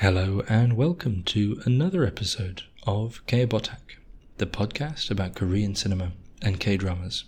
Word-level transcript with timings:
Hello 0.00 0.44
and 0.48 0.76
welcome 0.76 1.24
to 1.24 1.60
another 1.64 2.06
episode 2.06 2.62
of 2.86 3.20
K-Botak, 3.26 3.96
the 4.36 4.46
podcast 4.46 5.10
about 5.10 5.34
Korean 5.34 5.74
cinema 5.74 6.12
and 6.40 6.60
K-dramas. 6.60 7.24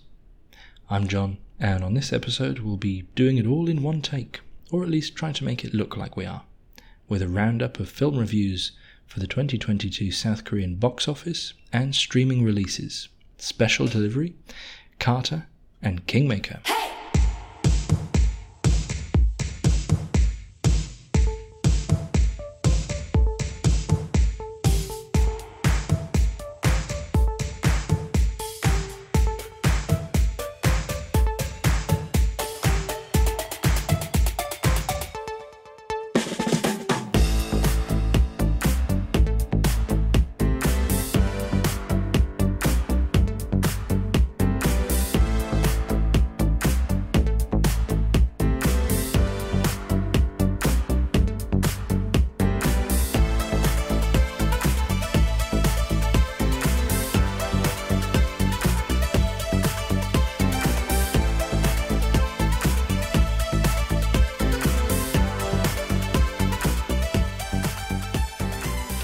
I'm 0.89 1.09
John, 1.09 1.39
and 1.59 1.83
on 1.83 1.95
this 1.95 2.13
episode 2.13 2.61
we'll 2.61 2.77
be 2.77 3.07
doing 3.17 3.39
it 3.39 3.47
all 3.47 3.69
in 3.69 3.83
one 3.83 4.03
take, 4.03 4.39
or 4.71 4.85
at 4.85 4.89
least 4.89 5.17
trying 5.17 5.35
to 5.35 5.45
make 5.45 5.65
it 5.65 5.75
look 5.75 5.97
like 5.97 6.17
we 6.17 6.25
are, 6.25 6.45
with 7.09 7.23
a 7.23 7.29
roundup 7.29 7.81
of 7.81 7.89
film 7.89 8.17
reviews 8.17 8.71
for 9.05 9.19
the 9.19 9.27
2022 9.27 10.13
South 10.13 10.45
Korean 10.45 10.77
box 10.77 11.09
office 11.09 11.55
and 11.73 11.93
streaming 11.97 12.45
releases, 12.45 13.09
Special 13.37 13.89
Delivery, 13.89 14.37
Carter, 15.01 15.49
and 15.83 16.07
Kingmaker. 16.07 16.61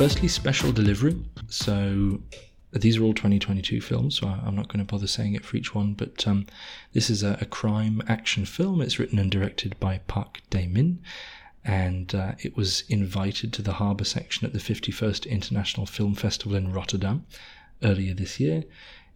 Firstly, 0.06 0.28
special 0.28 0.70
delivery. 0.70 1.16
So 1.48 2.20
these 2.72 2.96
are 2.96 3.02
all 3.02 3.12
2022 3.12 3.80
films, 3.80 4.16
so 4.16 4.28
I'm 4.28 4.54
not 4.54 4.68
going 4.68 4.78
to 4.78 4.84
bother 4.84 5.08
saying 5.08 5.34
it 5.34 5.44
for 5.44 5.56
each 5.56 5.74
one. 5.74 5.94
But 5.94 6.28
um, 6.28 6.46
this 6.92 7.10
is 7.10 7.24
a, 7.24 7.36
a, 7.40 7.44
crime 7.44 8.00
action 8.06 8.44
film. 8.44 8.80
It's 8.80 9.00
written 9.00 9.18
and 9.18 9.32
directed 9.32 9.80
by 9.80 9.98
Park 10.06 10.42
Dae 10.48 10.68
Min, 10.68 11.00
and 11.64 12.14
uh, 12.14 12.34
it 12.38 12.56
was 12.56 12.84
invited 12.88 13.52
to 13.54 13.62
the 13.62 13.72
harbour 13.72 14.04
section 14.04 14.46
at 14.46 14.52
the 14.52 14.60
51st 14.60 15.28
International 15.28 15.86
Film 15.86 16.14
Festival 16.14 16.56
in 16.56 16.72
Rotterdam 16.72 17.26
earlier 17.82 18.14
this 18.14 18.38
year. 18.38 18.62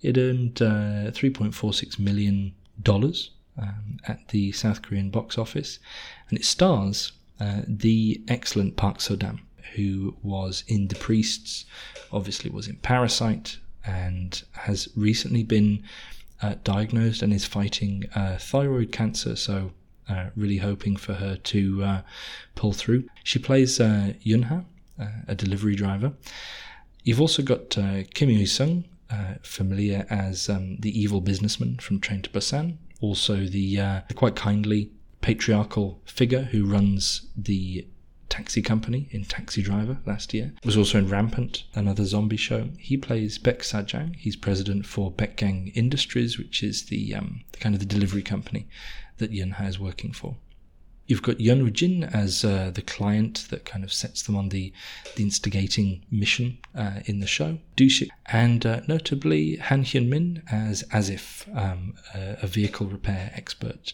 It 0.03 0.19
earned 0.19 0.61
uh, 0.61 1.13
3.46 1.13 2.01
million 2.01 2.53
dollars 2.83 3.31
um, 3.57 4.01
at 4.09 4.27
the 4.31 4.51
South 4.51 4.83
Korean 4.83 5.11
box 5.11 5.39
office, 5.39 5.79
and 6.29 6.37
it 6.37 6.45
stars 6.45 7.13
uh, 7.39 7.61
the 7.69 8.21
excellent 8.27 8.77
Park 8.77 9.01
So 9.01 9.15
Dam 9.15 9.43
who 9.75 10.17
was 10.23 10.65
in 10.69 10.89
The 10.89 10.97
Priests, 10.97 11.65
obviously 12.13 12.51
was 12.51 12.69
in 12.69 12.77
Parasite, 12.77 13.59
and 13.85 14.43
has 14.53 14.89
recently 14.95 15.43
been 15.43 15.83
uh, 16.43 16.55
diagnosed 16.65 17.23
and 17.23 17.33
is 17.33 17.45
fighting 17.45 18.05
uh, 18.15 18.37
thyroid 18.39 18.93
cancer. 18.93 19.37
So, 19.37 19.73
uh, 20.09 20.31
really 20.35 20.57
hoping 20.57 20.97
for 20.97 21.15
her 21.15 21.37
to 21.37 21.85
uh, 21.85 22.03
pull 22.57 22.73
through. 22.73 23.05
She 23.23 23.39
plays 23.39 23.79
uh, 23.79 24.15
Yunha, 24.23 24.65
uh, 25.01 25.07
a 25.29 25.35
delivery 25.35 25.77
driver. 25.77 26.13
You've 27.05 27.21
also 27.21 27.43
got 27.43 27.71
Kim 28.15 28.29
Yoo 28.29 28.47
Sung, 28.47 28.85
familiar 29.43 30.07
as 30.11 30.49
um, 30.49 30.77
the 30.81 30.99
evil 30.99 31.21
businessman 31.21 31.77
from 31.77 32.01
Train 32.01 32.23
to 32.23 32.31
Busan, 32.31 32.77
also 33.01 33.37
the, 33.37 33.77
the 33.77 34.15
quite 34.15 34.37
kindly 34.37 34.91
patriarchal 35.21 36.01
figure 36.05 36.43
who 36.43 36.67
runs 36.67 37.29
the 37.37 37.87
taxi 38.31 38.63
company 38.63 39.09
in 39.11 39.25
Taxi 39.25 39.61
Driver 39.61 39.99
last 40.07 40.33
year. 40.33 40.53
Was 40.65 40.77
also 40.77 40.99
in 40.99 41.09
Rampant, 41.09 41.65
another 41.75 42.05
zombie 42.05 42.39
show. 42.39 42.71
He 42.79 42.97
plays 42.97 43.39
Baek 43.39 43.59
Sajang. 43.59 44.17
He's 44.17 44.37
president 44.37 44.87
for 44.87 45.13
Baekgang 45.13 45.73
Industries, 45.75 46.39
which 46.39 46.63
is 46.63 46.85
the, 46.85 47.15
um, 47.15 47.43
kind 47.59 47.75
of 47.75 47.81
the 47.81 47.87
delivery 47.87 48.23
company 48.23 48.67
that 49.19 49.33
Yunha 49.33 49.67
is 49.67 49.79
working 49.79 50.13
for. 50.13 50.37
You've 51.07 51.23
got 51.23 51.41
Yun 51.41 51.73
Jin 51.73 52.05
as 52.05 52.45
uh, 52.45 52.71
the 52.73 52.83
client 52.83 53.49
that 53.51 53.65
kind 53.65 53.83
of 53.83 53.93
sets 53.93 54.23
them 54.23 54.37
on 54.37 54.51
the, 54.51 54.73
the 55.17 55.25
instigating 55.25 56.05
mission 56.09 56.59
uh, 56.73 57.01
in 57.07 57.19
the 57.19 57.27
show, 57.27 57.59
Dushik, 57.77 58.11
and 58.27 58.65
uh, 58.65 58.83
notably 58.87 59.57
Han 59.57 59.83
Hyun 59.83 60.07
Min 60.09 60.45
as 60.53 60.85
Asif, 60.93 61.49
um, 61.57 61.95
a, 62.15 62.37
a 62.43 62.47
vehicle 62.47 62.87
repair 62.87 63.33
expert. 63.35 63.93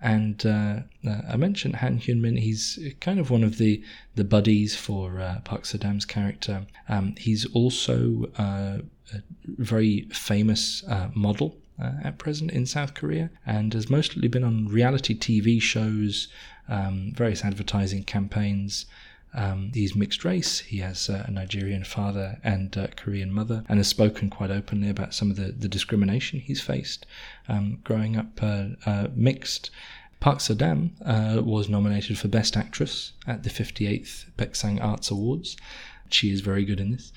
And 0.00 0.44
uh, 0.44 0.80
uh, 1.06 1.22
I 1.28 1.36
mentioned 1.36 1.76
Han 1.76 1.98
Hyun 1.98 2.20
Min. 2.20 2.36
He's 2.36 2.78
kind 3.00 3.18
of 3.18 3.30
one 3.30 3.42
of 3.42 3.58
the, 3.58 3.82
the 4.14 4.24
buddies 4.24 4.76
for 4.76 5.20
uh, 5.20 5.40
Park 5.44 5.66
Dam's 5.78 6.04
character. 6.04 6.66
Um, 6.88 7.14
he's 7.16 7.46
also 7.54 8.30
uh, 8.38 8.78
a 9.14 9.22
very 9.46 10.02
famous 10.12 10.84
uh, 10.88 11.08
model 11.14 11.56
uh, 11.80 11.92
at 12.04 12.18
present 12.18 12.50
in 12.50 12.66
South 12.66 12.94
Korea 12.94 13.30
and 13.44 13.72
has 13.74 13.90
mostly 13.90 14.28
been 14.28 14.44
on 14.44 14.68
reality 14.68 15.18
TV 15.18 15.60
shows, 15.60 16.28
um, 16.68 17.12
various 17.14 17.44
advertising 17.44 18.04
campaigns. 18.04 18.86
Um, 19.36 19.70
he's 19.74 19.94
mixed 19.94 20.24
race. 20.24 20.60
He 20.60 20.78
has 20.78 21.10
uh, 21.10 21.24
a 21.26 21.30
Nigerian 21.30 21.84
father 21.84 22.38
and 22.42 22.74
a 22.76 22.88
Korean 22.88 23.30
mother, 23.30 23.64
and 23.68 23.78
has 23.78 23.86
spoken 23.86 24.30
quite 24.30 24.50
openly 24.50 24.88
about 24.88 25.14
some 25.14 25.30
of 25.30 25.36
the, 25.36 25.52
the 25.52 25.68
discrimination 25.68 26.40
he's 26.40 26.62
faced 26.62 27.04
um, 27.48 27.78
growing 27.84 28.16
up 28.16 28.42
uh, 28.42 28.68
uh, 28.86 29.08
mixed. 29.14 29.70
Park 30.20 30.40
So-dam 30.40 30.96
uh, 31.04 31.42
was 31.44 31.68
nominated 31.68 32.18
for 32.18 32.28
Best 32.28 32.56
Actress 32.56 33.12
at 33.26 33.42
the 33.42 33.50
58th 33.50 34.24
Baeksang 34.38 34.82
Arts 34.82 35.10
Awards. 35.10 35.58
She 36.08 36.32
is 36.32 36.40
very 36.40 36.64
good 36.64 36.80
in 36.80 36.92
this. 36.92 37.12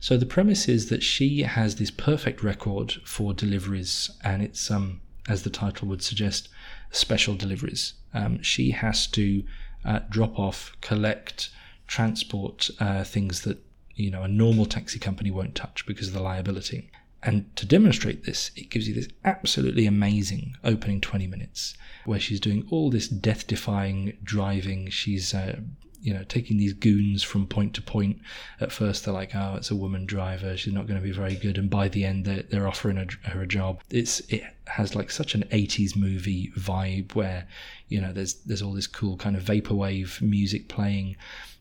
So 0.00 0.16
the 0.16 0.24
premise 0.24 0.66
is 0.66 0.88
that 0.88 1.02
she 1.02 1.42
has 1.42 1.76
this 1.76 1.90
perfect 1.90 2.42
record 2.42 2.94
for 3.04 3.34
deliveries, 3.34 4.10
and 4.24 4.42
it's 4.42 4.70
um, 4.70 5.02
as 5.28 5.42
the 5.42 5.50
title 5.50 5.88
would 5.88 6.02
suggest, 6.02 6.48
special 6.90 7.34
deliveries. 7.34 7.92
Um, 8.14 8.42
she 8.42 8.70
has 8.70 9.06
to 9.08 9.44
uh, 9.84 10.00
drop 10.08 10.38
off, 10.38 10.76
collect, 10.80 11.50
transport 11.86 12.70
uh, 12.78 13.02
things 13.02 13.42
that 13.42 13.58
you 13.94 14.10
know 14.10 14.22
a 14.22 14.28
normal 14.28 14.66
taxi 14.66 14.98
company 14.98 15.30
won't 15.30 15.54
touch 15.54 15.84
because 15.86 16.08
of 16.08 16.14
the 16.14 16.22
liability. 16.22 16.90
And 17.22 17.54
to 17.56 17.66
demonstrate 17.66 18.24
this, 18.24 18.50
it 18.56 18.70
gives 18.70 18.88
you 18.88 18.94
this 18.94 19.08
absolutely 19.26 19.84
amazing 19.84 20.56
opening 20.64 21.02
20 21.02 21.26
minutes 21.26 21.76
where 22.06 22.18
she's 22.18 22.40
doing 22.40 22.66
all 22.70 22.88
this 22.88 23.08
death 23.08 23.46
defying 23.46 24.16
driving. 24.22 24.88
She's 24.88 25.34
uh, 25.34 25.60
you 26.02 26.14
know, 26.14 26.24
taking 26.24 26.56
these 26.56 26.72
goons 26.72 27.22
from 27.22 27.46
point 27.46 27.74
to 27.74 27.82
point. 27.82 28.20
At 28.60 28.72
first, 28.72 29.04
they're 29.04 29.14
like, 29.14 29.34
"Oh, 29.34 29.54
it's 29.56 29.70
a 29.70 29.76
woman 29.76 30.06
driver; 30.06 30.56
she's 30.56 30.72
not 30.72 30.86
going 30.86 30.98
to 30.98 31.04
be 31.04 31.12
very 31.12 31.36
good." 31.36 31.58
And 31.58 31.68
by 31.68 31.88
the 31.88 32.04
end, 32.04 32.24
they're, 32.24 32.42
they're 32.42 32.68
offering 32.68 32.96
her 32.96 33.42
a 33.42 33.46
job. 33.46 33.82
It's 33.90 34.20
it 34.28 34.42
has 34.66 34.94
like 34.94 35.10
such 35.10 35.34
an 35.34 35.44
'80s 35.44 35.96
movie 35.96 36.52
vibe 36.56 37.14
where, 37.14 37.46
you 37.88 38.00
know, 38.00 38.12
there's 38.12 38.34
there's 38.34 38.62
all 38.62 38.72
this 38.72 38.86
cool 38.86 39.16
kind 39.16 39.36
of 39.36 39.42
vaporwave 39.42 40.20
music 40.22 40.68
playing. 40.68 41.16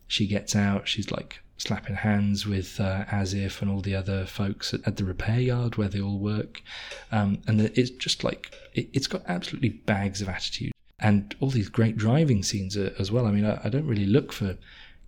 She 0.07 0.27
gets 0.27 0.56
out. 0.56 0.88
She's 0.88 1.11
like 1.11 1.41
slapping 1.57 1.95
hands 1.95 2.45
with 2.45 2.79
uh, 2.79 3.03
Asif 3.11 3.61
and 3.61 3.69
all 3.69 3.81
the 3.81 3.95
other 3.95 4.25
folks 4.25 4.73
at, 4.73 4.88
at, 4.88 4.95
the 4.95 5.03
repair 5.03 5.41
yard 5.41 5.75
where 5.75 5.89
they 5.89 6.00
all 6.00 6.17
work, 6.17 6.61
um, 7.11 7.39
and 7.47 7.59
it's 7.61 7.89
just 7.89 8.23
like 8.23 8.53
it, 8.73 8.89
it's 8.94 9.07
got 9.07 9.21
absolutely 9.27 9.69
bags 9.69 10.21
of 10.21 10.29
attitude 10.29 10.71
and 11.00 11.36
all 11.40 11.50
these 11.50 11.70
great 11.70 11.98
driving 11.98 12.44
scenes 12.44 12.76
as 12.76 13.12
well. 13.12 13.26
I 13.26 13.32
mean, 13.32 13.46
I, 13.46 13.60
I 13.64 13.70
don't 13.70 13.88
really 13.88 14.06
look 14.06 14.34
for 14.34 14.58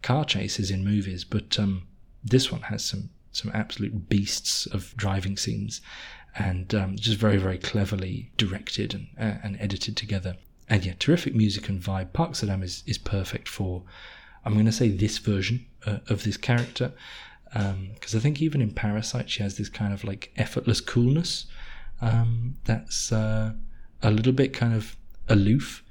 car 0.02 0.26
chases 0.26 0.72
in 0.72 0.84
movies, 0.84 1.24
but 1.24 1.60
um, 1.60 1.88
this 2.24 2.52
one 2.52 2.62
has 2.62 2.84
some 2.84 3.10
some 3.34 3.52
absolute 3.54 4.10
beasts 4.10 4.66
of 4.66 4.94
driving 4.98 5.38
scenes, 5.38 5.82
and 6.38 6.74
um, 6.76 6.96
just 6.98 7.18
very 7.18 7.38
very 7.38 7.58
cleverly 7.58 8.32
directed 8.38 8.94
and 8.94 9.08
uh, 9.20 9.40
and 9.44 9.58
edited 9.60 9.98
together. 9.98 10.38
And 10.70 10.86
yeah, 10.86 10.94
terrific 10.98 11.36
music 11.36 11.68
and 11.68 11.82
vibe. 11.82 12.14
Park 12.14 12.36
So-dam 12.36 12.64
is 12.64 12.84
is 12.86 12.98
perfect 12.98 13.48
for. 13.48 13.84
I'm 14.44 14.54
going 14.54 14.66
to 14.66 14.72
say 14.72 14.90
this 14.90 15.20
version 15.20 15.68
uh, 15.86 16.00
of 16.08 16.24
this 16.24 16.36
character 16.36 16.94
because 17.54 18.14
um, 18.14 18.18
I 18.18 18.20
think 18.20 18.42
even 18.42 18.62
in 18.62 18.72
Parasite 18.72 19.30
she 19.30 19.44
has 19.44 19.58
this 19.58 19.70
kind 19.70 19.94
of 19.94 20.04
like 20.04 20.32
effortless 20.38 20.80
coolness 20.80 21.46
um, 22.02 22.56
that's 22.64 23.12
uh, 23.12 23.54
a 24.02 24.12
little 24.12 24.32
bit 24.32 24.54
kind 24.54 24.74
of 24.74 24.96
aloof, 25.28 25.84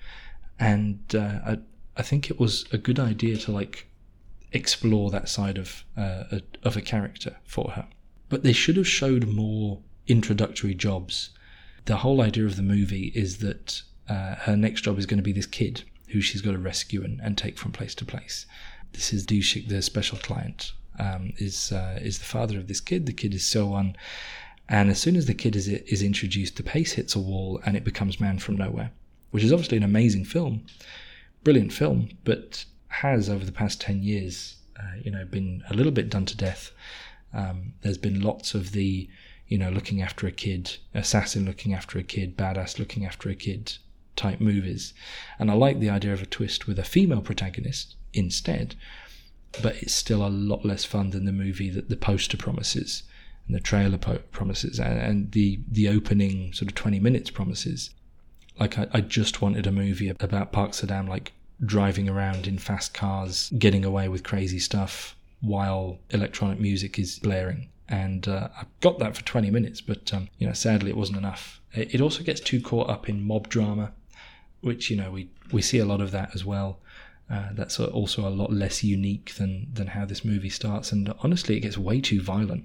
and 0.59 1.01
uh, 1.15 1.41
I, 1.47 1.59
I 1.97 2.03
think 2.03 2.31
it 2.31 2.39
was 2.39 2.67
a 2.73 2.79
good 2.79 2.99
idea 2.99 3.37
to 3.39 3.53
like 3.53 3.87
explore 4.53 5.11
that 5.11 5.29
side 5.29 5.59
of 5.59 5.85
uh, 5.97 6.25
a, 6.33 6.43
of 6.63 6.77
a 6.77 6.83
character 6.83 7.37
for 7.45 7.73
her. 7.73 7.87
But 8.29 8.43
they 8.43 8.53
should 8.53 8.77
have 8.77 8.89
showed 8.89 9.27
more 9.27 9.81
introductory 10.07 10.75
jobs. 10.75 11.31
The 11.87 11.99
whole 11.99 12.21
idea 12.21 12.45
of 12.45 12.57
the 12.57 12.63
movie 12.63 13.13
is 13.15 13.39
that 13.39 13.83
uh, 14.09 14.35
her 14.37 14.57
next 14.57 14.83
job 14.83 14.99
is 14.99 15.07
going 15.07 15.19
to 15.19 15.25
be 15.25 15.33
this 15.33 15.47
kid 15.47 15.85
who 16.09 16.21
she's 16.21 16.43
got 16.43 16.53
to 16.53 16.59
rescue 16.59 17.05
and, 17.05 17.21
and 17.21 17.39
take 17.39 17.57
from 17.57 17.73
place 17.73 17.95
to 17.95 18.05
place. 18.05 18.47
This 18.93 19.13
is 19.13 19.25
Dushik, 19.25 19.69
the 19.69 19.83
special 19.83 20.19
client, 20.19 20.73
um, 20.99 21.33
is 21.39 21.73
uh, 21.73 21.99
is 22.03 22.19
the 22.19 22.25
father 22.25 22.59
of 22.59 22.67
this 22.67 22.81
kid. 22.81 23.07
The 23.07 23.13
kid 23.13 23.35
is 23.35 23.45
Sowan, 23.45 23.97
and 24.69 24.91
as 24.91 24.99
soon 24.99 25.17
as 25.17 25.27
the 25.27 25.35
kid 25.35 25.55
is 25.55 25.69
is 25.69 26.03
introduced, 26.03 26.57
the 26.57 26.63
pace 26.65 26.93
hits 26.93 27.15
a 27.15 27.21
wall 27.21 27.61
and 27.65 27.77
it 27.77 27.85
becomes 27.85 28.21
Man 28.21 28.39
from 28.39 28.57
Nowhere, 28.57 28.91
which 29.31 29.45
is 29.45 29.53
obviously 29.53 29.77
an 29.77 29.83
amazing 29.83 30.25
film, 30.25 30.65
brilliant 31.45 31.73
film, 31.73 32.11
but 32.25 32.65
has 32.89 33.29
over 33.29 33.45
the 33.45 33.53
past 33.53 33.81
ten 33.81 34.03
years, 34.03 34.57
uh, 34.79 34.97
you 35.03 35.11
know, 35.11 35.25
been 35.25 35.63
a 35.71 35.75
little 35.75 35.93
bit 35.93 36.11
done 36.11 36.27
to 36.27 36.37
death. 36.37 36.73
Um, 37.33 37.75
there's 37.83 37.99
been 37.99 38.21
lots 38.21 38.55
of 38.55 38.73
the 38.73 39.09
you 39.51 39.59
know, 39.59 39.69
looking 39.69 40.01
after 40.01 40.29
a 40.29 40.33
kid, 40.33 40.77
assassin 40.95 41.45
looking 41.45 41.75
after 41.75 41.99
a 41.99 42.05
kid, 42.05 42.37
badass 42.37 42.79
looking 42.79 43.05
after 43.05 43.29
a 43.29 43.35
kid 43.35 43.77
type 44.15 44.41
movies. 44.41 44.95
And 45.41 45.51
I 45.51 45.55
like 45.55 45.81
the 45.81 45.91
idea 45.91 46.13
of 46.13 46.23
a 46.23 46.27
twist 46.27 46.69
with 46.69 46.79
a 46.79 46.85
female 46.85 47.21
protagonist 47.21 47.97
instead, 48.13 48.77
but 49.61 49.75
it's 49.83 49.93
still 49.93 50.25
a 50.25 50.31
lot 50.31 50.65
less 50.65 50.85
fun 50.85 51.11
than 51.11 51.25
the 51.25 51.33
movie 51.33 51.69
that 51.71 51.89
the 51.89 51.97
poster 51.97 52.37
promises 52.37 53.03
and 53.49 53.57
the 53.57 53.61
trailer 53.61 53.99
po- 53.99 54.23
promises 54.31 54.79
and, 54.79 54.99
and, 55.01 55.33
the, 55.33 55.59
the 55.69 55.89
opening 55.89 56.53
sort 56.53 56.71
of 56.71 56.77
20 56.77 57.01
minutes 57.01 57.31
promises. 57.31 57.91
Like, 58.59 58.79
I, 58.79 58.89
I 58.93 59.01
just 59.01 59.41
wanted 59.41 59.67
a 59.67 59.73
movie 59.73 60.09
about 60.09 60.53
Park 60.53 60.75
So 60.75 60.87
Dam, 60.87 61.07
like 61.07 61.33
driving 61.65 62.09
around 62.09 62.47
in 62.47 62.59
fast 62.59 62.95
cars, 62.95 63.53
getting 63.59 63.85
away 63.85 64.09
with 64.09 64.23
crazy 64.23 64.59
stuff 64.59 65.17
while 65.41 65.99
electronic 66.11 66.59
music 66.61 66.99
is 66.99 67.19
blaring 67.19 67.69
and 67.91 68.29
uh, 68.29 68.49
I 68.57 68.65
got 68.81 69.01
that 69.01 69.17
for 69.17 69.25
20 69.25 69.51
minutes, 69.51 69.81
but 69.81 70.15
um, 70.15 70.29
you 70.39 70.47
know, 70.47 70.53
sadly, 70.53 70.91
it 70.91 70.97
wasn't 70.97 71.19
enough. 71.19 71.61
It 71.73 72.01
also 72.01 72.23
gets 72.23 72.41
too 72.41 72.61
caught 72.61 72.89
up 72.89 73.09
in 73.09 73.27
mob 73.27 73.49
drama, 73.49 73.93
which 74.61 74.91
you 74.91 74.97
know 74.97 75.11
we 75.11 75.29
we 75.53 75.61
see 75.61 75.79
a 75.79 75.85
lot 75.85 76.01
of 76.01 76.13
that 76.13 76.31
as 76.35 76.45
well. 76.45 76.79
Uh, 77.29 77.51
that's 77.53 77.79
also 77.79 78.27
a 78.27 78.31
lot 78.31 78.53
less 78.53 78.83
unique 78.83 79.35
than 79.35 79.67
than 79.73 79.89
how 79.89 80.05
this 80.05 80.25
movie 80.25 80.51
starts, 80.51 80.93
and 80.93 81.13
honestly, 81.21 81.57
it 81.57 81.61
gets 81.61 81.77
way 81.77 82.01
too 82.01 82.23
violent. 82.23 82.65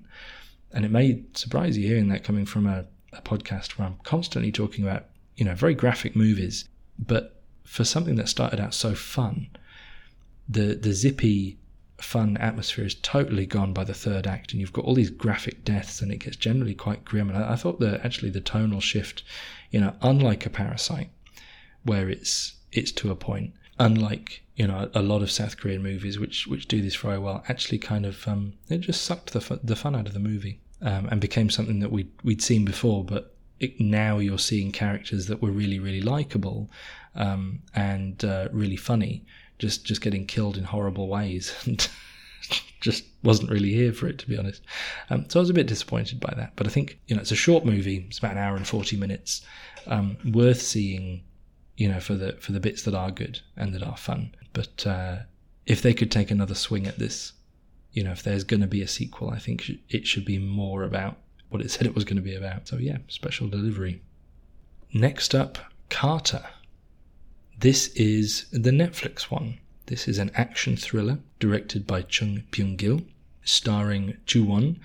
And 0.71 0.85
it 0.85 0.91
may 0.91 1.23
surprise 1.33 1.77
you 1.77 1.87
hearing 1.87 2.09
that 2.09 2.23
coming 2.23 2.45
from 2.45 2.67
a, 2.67 2.85
a 3.13 3.21
podcast 3.21 3.77
where 3.77 3.87
I'm 3.87 3.97
constantly 4.03 4.51
talking 4.51 4.83
about 4.83 5.05
you 5.35 5.45
know 5.45 5.55
very 5.55 5.73
graphic 5.73 6.15
movies, 6.15 6.65
but 6.97 7.41
for 7.63 7.83
something 7.83 8.15
that 8.15 8.29
started 8.29 8.59
out 8.59 8.73
so 8.73 8.93
fun, 8.93 9.49
the 10.47 10.75
the 10.75 10.93
zippy 10.93 11.57
fun 11.97 12.37
atmosphere 12.37 12.85
is 12.85 12.95
totally 12.95 13.45
gone 13.45 13.73
by 13.73 13.83
the 13.83 13.93
third 13.93 14.27
act, 14.27 14.51
and 14.51 14.61
you've 14.61 14.73
got 14.73 14.85
all 14.85 14.95
these 14.95 15.09
graphic 15.09 15.63
deaths, 15.63 16.01
and 16.01 16.11
it 16.11 16.17
gets 16.17 16.35
generally 16.35 16.75
quite 16.75 17.05
grim. 17.05 17.29
And 17.29 17.37
I, 17.37 17.53
I 17.53 17.55
thought 17.55 17.79
that 17.79 18.05
actually 18.05 18.31
the 18.31 18.41
tonal 18.41 18.81
shift, 18.81 19.23
you 19.71 19.79
know, 19.79 19.93
unlike 20.01 20.45
a 20.45 20.49
Parasite, 20.49 21.09
where 21.83 22.09
it's 22.09 22.53
it's 22.71 22.91
to 22.93 23.11
a 23.11 23.15
point, 23.15 23.53
unlike 23.79 24.43
you 24.55 24.67
know 24.67 24.89
a 24.93 25.01
lot 25.01 25.21
of 25.21 25.31
South 25.31 25.57
Korean 25.57 25.83
movies 25.83 26.19
which 26.19 26.47
which 26.47 26.67
do 26.67 26.81
this 26.81 26.95
very 26.95 27.19
well, 27.19 27.43
actually 27.47 27.79
kind 27.79 28.05
of 28.05 28.27
um, 28.27 28.53
it 28.69 28.79
just 28.79 29.03
sucked 29.03 29.33
the 29.33 29.41
fun, 29.41 29.59
the 29.63 29.75
fun 29.75 29.95
out 29.95 30.07
of 30.07 30.13
the 30.13 30.19
movie 30.19 30.59
um, 30.81 31.07
and 31.09 31.19
became 31.19 31.49
something 31.49 31.79
that 31.79 31.91
we 31.91 32.07
we'd 32.23 32.41
seen 32.41 32.65
before, 32.65 33.03
but. 33.03 33.31
Now 33.79 34.17
you're 34.19 34.39
seeing 34.39 34.71
characters 34.71 35.27
that 35.27 35.41
were 35.41 35.51
really, 35.51 35.79
really 35.79 36.01
likable 36.01 36.69
um, 37.15 37.59
and 37.73 38.23
uh, 38.23 38.49
really 38.51 38.75
funny, 38.75 39.25
just 39.59 39.85
just 39.85 40.01
getting 40.01 40.25
killed 40.25 40.57
in 40.57 40.63
horrible 40.63 41.07
ways 41.07 41.53
and 41.65 41.87
just 42.81 43.03
wasn't 43.23 43.49
really 43.49 43.73
here 43.73 43.91
for 43.91 44.07
it 44.07 44.19
to 44.19 44.27
be 44.27 44.37
honest. 44.37 44.61
Um, 45.09 45.25
so 45.29 45.39
i 45.39 45.41
was 45.41 45.49
a 45.49 45.53
bit 45.53 45.65
disappointed 45.65 46.19
by 46.19 46.31
that 46.37 46.51
but 46.55 46.67
i 46.67 46.69
think 46.69 46.99
you 47.07 47.15
know 47.15 47.21
it's 47.21 47.31
a 47.31 47.35
short 47.35 47.65
movie 47.65 48.05
it's 48.07 48.19
about 48.19 48.33
an 48.33 48.37
hour 48.37 48.55
and 48.55 48.67
40 48.67 48.95
minutes 48.97 49.41
um, 49.87 50.17
worth 50.31 50.61
seeing 50.61 51.23
you 51.77 51.89
know 51.89 51.99
for 51.99 52.13
the 52.13 52.33
for 52.33 52.51
the 52.51 52.59
bits 52.59 52.83
that 52.83 52.93
are 52.93 53.11
good 53.11 53.39
and 53.57 53.73
that 53.73 53.83
are 53.83 53.97
fun. 53.97 54.33
But 54.53 54.85
uh, 54.87 55.17
if 55.65 55.81
they 55.81 55.93
could 55.93 56.11
take 56.11 56.31
another 56.31 56.55
swing 56.55 56.87
at 56.87 56.99
this 56.99 57.33
you 57.91 58.03
know 58.03 58.11
if 58.11 58.23
there's 58.23 58.43
going 58.43 58.61
to 58.61 58.67
be 58.67 58.81
a 58.81 58.87
sequel 58.87 59.29
i 59.29 59.39
think 59.39 59.71
it 59.89 60.05
should 60.05 60.25
be 60.25 60.37
more 60.37 60.83
about 60.83 61.17
what 61.49 61.61
it 61.61 61.71
said 61.71 61.87
it 61.87 61.95
was 61.95 62.03
going 62.03 62.15
to 62.17 62.21
be 62.21 62.35
about 62.35 62.67
so 62.67 62.77
yeah 62.77 62.97
special 63.07 63.47
delivery 63.47 64.01
next 64.93 65.33
up 65.35 65.57
carter 65.89 66.43
this 67.57 67.87
is 67.95 68.47
the 68.51 68.71
Netflix 68.71 69.31
one. 69.31 69.59
This 69.85 70.09
is 70.09 70.17
an 70.17 70.29
action 70.35 70.75
thriller 70.75 71.19
directed 71.39 71.87
by 71.87 72.01
Chung 72.01 72.43
Byung 72.51 72.75
Gil, 72.75 73.01
starring 73.45 74.17
Ju 74.25 74.43
Won 74.43 74.79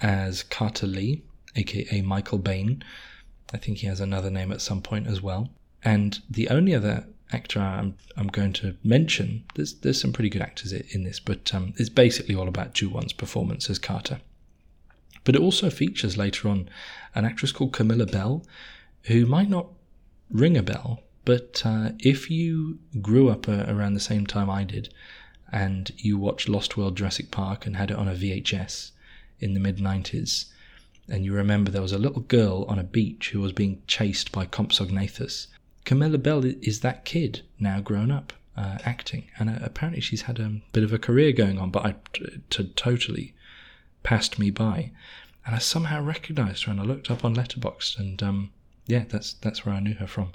as 0.00 0.42
Carter 0.42 0.88
Lee, 0.88 1.22
aka 1.54 2.02
Michael 2.02 2.38
Bain. 2.38 2.82
I 3.54 3.58
think 3.58 3.78
he 3.78 3.86
has 3.86 4.00
another 4.00 4.28
name 4.28 4.50
at 4.50 4.60
some 4.60 4.82
point 4.82 5.06
as 5.06 5.22
well. 5.22 5.50
And 5.84 6.20
the 6.28 6.48
only 6.48 6.74
other 6.74 7.06
actor 7.32 7.60
I'm, 7.60 7.96
I'm 8.16 8.26
going 8.26 8.54
to 8.54 8.76
mention, 8.82 9.44
there's 9.54 9.74
there's 9.74 10.00
some 10.00 10.12
pretty 10.12 10.30
good 10.30 10.42
actors 10.42 10.72
in 10.72 11.04
this, 11.04 11.20
but 11.20 11.54
um, 11.54 11.74
it's 11.76 11.88
basically 11.88 12.34
all 12.34 12.48
about 12.48 12.74
Ju 12.74 12.88
Won's 12.88 13.12
performance 13.12 13.70
as 13.70 13.78
Carter. 13.78 14.20
But 15.24 15.34
it 15.34 15.40
also 15.40 15.70
features 15.70 16.16
later 16.16 16.48
on 16.48 16.68
an 17.14 17.24
actress 17.24 17.52
called 17.52 17.72
Camilla 17.72 18.06
Belle, 18.06 18.44
who 19.04 19.26
might 19.26 19.48
not 19.48 19.68
ring 20.30 20.56
a 20.56 20.62
bell, 20.62 21.02
but 21.24 21.62
uh, 21.64 21.92
if 21.98 22.30
you 22.30 22.78
grew 23.00 23.28
up 23.28 23.48
uh, 23.48 23.64
around 23.68 23.94
the 23.94 24.00
same 24.00 24.26
time 24.26 24.48
I 24.48 24.64
did, 24.64 24.92
and 25.52 25.90
you 25.96 26.16
watched 26.18 26.48
Lost 26.48 26.76
World 26.76 26.96
Jurassic 26.96 27.30
Park 27.30 27.66
and 27.66 27.76
had 27.76 27.90
it 27.90 27.96
on 27.96 28.08
a 28.08 28.14
VHS 28.14 28.92
in 29.40 29.54
the 29.54 29.60
mid 29.60 29.78
90s, 29.78 30.46
and 31.08 31.24
you 31.24 31.34
remember 31.34 31.70
there 31.70 31.82
was 31.82 31.92
a 31.92 31.98
little 31.98 32.22
girl 32.22 32.64
on 32.68 32.78
a 32.78 32.84
beach 32.84 33.30
who 33.30 33.40
was 33.40 33.52
being 33.52 33.82
chased 33.86 34.32
by 34.32 34.46
Compsognathus, 34.46 35.48
Camilla 35.84 36.18
Belle 36.18 36.44
is 36.44 36.80
that 36.80 37.04
kid 37.04 37.42
now 37.58 37.80
grown 37.80 38.10
up. 38.10 38.32
Uh, 38.56 38.76
acting, 38.84 39.24
and 39.38 39.48
uh, 39.48 39.58
apparently 39.62 40.02
she's 40.02 40.22
had 40.22 40.38
a 40.38 40.60
bit 40.72 40.84
of 40.84 40.92
a 40.92 40.98
career 40.98 41.32
going 41.32 41.58
on, 41.58 41.70
but 41.70 41.86
I 41.86 41.94
totally 42.76 43.32
passed 44.02 44.38
me 44.38 44.50
by, 44.50 44.90
and 45.46 45.54
I 45.54 45.58
somehow 45.58 46.02
recognised 46.02 46.64
her, 46.64 46.72
and 46.72 46.80
I 46.80 46.84
looked 46.84 47.10
up 47.10 47.24
on 47.24 47.34
Letterboxd, 47.34 47.98
and 47.98 48.22
um, 48.22 48.50
yeah, 48.86 49.04
that's 49.08 49.34
that's 49.34 49.64
where 49.64 49.74
I 49.74 49.80
knew 49.80 49.94
her 49.94 50.06
from. 50.06 50.32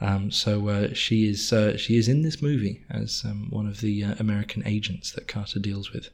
Um, 0.00 0.30
so 0.30 0.68
uh, 0.68 0.94
she 0.94 1.28
is 1.28 1.52
uh, 1.52 1.76
she 1.76 1.96
is 1.96 2.08
in 2.08 2.22
this 2.22 2.40
movie 2.40 2.84
as 2.88 3.24
um, 3.24 3.48
one 3.50 3.66
of 3.66 3.80
the 3.80 4.04
uh, 4.04 4.14
American 4.18 4.62
agents 4.66 5.10
that 5.12 5.26
Carter 5.26 5.58
deals 5.58 5.92
with. 5.92 6.10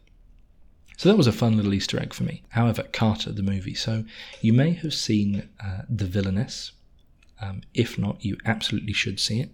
So 0.96 1.08
that 1.08 1.16
was 1.16 1.26
a 1.26 1.32
fun 1.32 1.56
little 1.56 1.74
Easter 1.74 2.00
egg 2.00 2.14
for 2.14 2.22
me. 2.22 2.42
However, 2.50 2.84
Carter, 2.84 3.32
the 3.32 3.42
movie. 3.42 3.74
So 3.74 4.04
you 4.40 4.52
may 4.52 4.72
have 4.74 4.94
seen 4.94 5.48
uh, 5.62 5.82
The 5.88 6.06
Villainess. 6.06 6.72
Um, 7.40 7.62
if 7.74 7.98
not, 7.98 8.24
you 8.24 8.38
absolutely 8.46 8.92
should 8.92 9.18
see 9.18 9.40
it. 9.40 9.50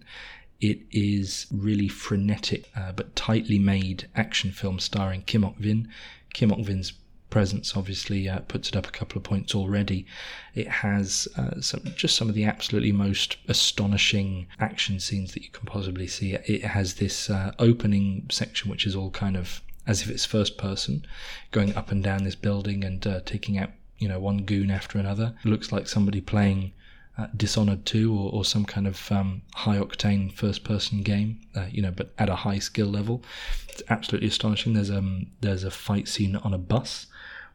It 0.61 0.81
is 0.91 1.47
really 1.51 1.87
frenetic 1.87 2.69
uh, 2.75 2.91
but 2.91 3.15
tightly 3.15 3.57
made 3.57 4.07
action 4.15 4.51
film 4.51 4.79
starring 4.79 5.23
Kim 5.23 5.43
Ok 5.43 5.55
Vin. 5.59 5.87
Kim 6.33 6.51
Ok 6.51 6.61
Vin's 6.61 6.93
presence 7.31 7.75
obviously 7.75 8.29
uh, 8.29 8.39
puts 8.41 8.69
it 8.69 8.75
up 8.75 8.85
a 8.85 8.91
couple 8.91 9.17
of 9.17 9.23
points 9.23 9.55
already. 9.55 10.05
It 10.53 10.67
has 10.67 11.27
uh, 11.35 11.59
some, 11.61 11.81
just 11.95 12.15
some 12.15 12.29
of 12.29 12.35
the 12.35 12.43
absolutely 12.43 12.91
most 12.91 13.37
astonishing 13.47 14.45
action 14.59 14.99
scenes 14.99 15.33
that 15.33 15.41
you 15.41 15.49
can 15.49 15.65
possibly 15.65 16.05
see. 16.05 16.33
It 16.33 16.63
has 16.63 16.95
this 16.95 17.31
uh, 17.31 17.53
opening 17.57 18.27
section 18.29 18.69
which 18.69 18.85
is 18.85 18.95
all 18.95 19.09
kind 19.09 19.35
of 19.35 19.61
as 19.87 20.03
if 20.03 20.09
it's 20.09 20.25
first 20.25 20.57
person, 20.57 21.03
going 21.49 21.75
up 21.75 21.91
and 21.91 22.03
down 22.03 22.23
this 22.23 22.35
building 22.35 22.83
and 22.83 23.05
uh, 23.07 23.21
taking 23.25 23.57
out 23.57 23.71
you 23.97 24.07
know 24.07 24.19
one 24.19 24.43
goon 24.43 24.69
after 24.69 24.99
another. 24.99 25.33
It 25.43 25.49
looks 25.49 25.71
like 25.71 25.87
somebody 25.87 26.21
playing. 26.21 26.73
Uh, 27.17 27.27
Dishonored 27.35 27.85
2 27.85 28.17
or, 28.17 28.31
or, 28.31 28.45
some 28.45 28.63
kind 28.63 28.87
of 28.87 29.11
um, 29.11 29.41
high 29.53 29.77
octane 29.77 30.33
first 30.33 30.63
person 30.63 31.03
game, 31.03 31.41
uh, 31.53 31.65
you 31.69 31.81
know, 31.81 31.91
but 31.91 32.13
at 32.17 32.29
a 32.29 32.35
high 32.35 32.57
skill 32.57 32.87
level. 32.87 33.21
It's 33.67 33.83
absolutely 33.89 34.29
astonishing. 34.29 34.73
There's 34.73 34.89
um 34.89 35.27
there's 35.41 35.65
a 35.65 35.71
fight 35.71 36.07
scene 36.07 36.37
on 36.37 36.53
a 36.53 36.57
bus 36.57 37.07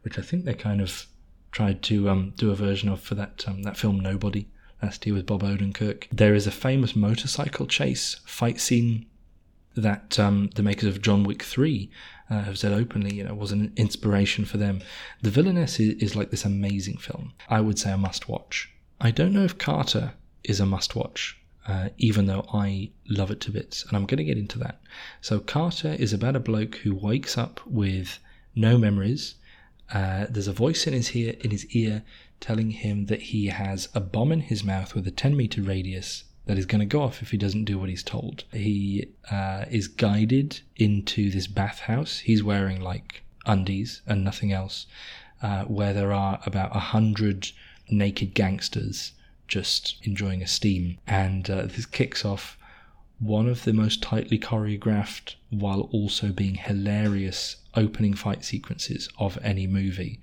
which 0.06 0.20
I 0.20 0.22
think 0.22 0.44
they 0.44 0.54
kind 0.54 0.80
of 0.80 1.06
tried 1.50 1.82
to 1.82 2.08
um, 2.08 2.32
do 2.36 2.52
a 2.52 2.54
version 2.54 2.88
of 2.88 3.00
for 3.00 3.16
that 3.16 3.44
um, 3.48 3.64
that 3.64 3.76
film 3.76 3.98
Nobody 3.98 4.46
last 4.80 5.04
year 5.04 5.16
with 5.16 5.26
Bob 5.26 5.42
Odenkirk. 5.42 6.06
There 6.12 6.36
is 6.36 6.46
a 6.46 6.52
famous 6.52 6.94
motorcycle 6.94 7.66
chase 7.66 8.20
fight 8.24 8.60
scene 8.60 9.06
that 9.74 10.16
um, 10.20 10.50
the 10.54 10.62
makers 10.62 10.88
of 10.88 11.02
John 11.02 11.24
Wick 11.24 11.42
3 11.42 11.90
uh, 12.30 12.42
have 12.42 12.56
said 12.56 12.72
openly, 12.72 13.16
you 13.16 13.24
know, 13.24 13.34
was 13.34 13.50
an 13.50 13.72
inspiration 13.74 14.44
for 14.44 14.58
them. 14.58 14.80
The 15.22 15.30
Villainess 15.30 15.80
is, 15.80 16.00
is 16.00 16.14
like 16.14 16.30
this 16.30 16.44
amazing 16.44 16.98
film. 16.98 17.32
I 17.48 17.60
would 17.60 17.76
say 17.76 17.90
a 17.90 17.98
must 17.98 18.28
watch. 18.28 18.70
I 19.00 19.10
don't 19.10 19.32
know 19.32 19.42
if 19.42 19.58
Carter 19.58 20.14
is 20.44 20.60
a 20.60 20.66
must 20.66 20.94
watch. 20.94 21.36
Uh, 21.66 21.88
even 21.98 22.26
though 22.26 22.46
I 22.54 22.92
love 23.08 23.32
it 23.32 23.40
to 23.40 23.50
bits, 23.50 23.84
and 23.84 23.96
I'm 23.96 24.06
going 24.06 24.18
to 24.18 24.24
get 24.24 24.38
into 24.38 24.60
that. 24.60 24.80
So, 25.20 25.40
Carter 25.40 25.96
is 25.98 26.12
about 26.12 26.36
a 26.36 26.40
bloke 26.40 26.76
who 26.76 26.94
wakes 26.94 27.36
up 27.36 27.60
with 27.66 28.20
no 28.54 28.78
memories, 28.78 29.34
uh, 29.92 30.26
there's 30.28 30.48
a 30.48 30.52
voice 30.52 30.86
in 30.86 30.92
his 30.92 31.14
ear, 31.14 31.34
in 31.40 31.50
his 31.50 31.66
ear 31.66 32.02
telling 32.40 32.70
him 32.70 33.06
that 33.06 33.22
he 33.22 33.46
has 33.46 33.88
a 33.94 34.00
bomb 34.00 34.32
in 34.32 34.40
his 34.40 34.64
mouth 34.64 34.94
with 34.94 35.06
a 35.06 35.10
10 35.10 35.36
meter 35.36 35.62
radius 35.62 36.24
that 36.46 36.58
is 36.58 36.66
going 36.66 36.80
to 36.80 36.86
go 36.86 37.02
off 37.02 37.22
if 37.22 37.30
he 37.30 37.36
doesn't 37.36 37.64
do 37.64 37.78
what 37.78 37.88
he's 37.88 38.02
told. 38.02 38.44
He 38.52 39.08
uh, 39.30 39.64
is 39.70 39.88
guided 39.88 40.60
into 40.76 41.30
this 41.30 41.46
bathhouse. 41.46 42.20
He's 42.20 42.42
wearing 42.42 42.80
like 42.80 43.22
undies 43.46 44.02
and 44.06 44.24
nothing 44.24 44.52
else, 44.52 44.86
uh, 45.42 45.64
where 45.64 45.92
there 45.92 46.12
are 46.12 46.40
about 46.46 46.74
a 46.74 46.80
hundred 46.80 47.50
naked 47.90 48.34
gangsters 48.34 49.12
just 49.48 49.96
enjoying 50.02 50.42
a 50.42 50.46
steam. 50.46 50.98
And 51.06 51.48
uh, 51.48 51.62
this 51.66 51.86
kicks 51.86 52.24
off 52.24 52.56
one 53.18 53.48
of 53.48 53.64
the 53.64 53.72
most 53.72 54.02
tightly 54.02 54.38
choreographed 54.38 55.36
while 55.50 55.88
also 55.92 56.32
being 56.32 56.56
hilarious 56.56 57.56
opening 57.76 58.14
fight 58.14 58.44
sequences 58.44 59.08
of 59.18 59.38
any 59.42 59.66
movie 59.66 60.20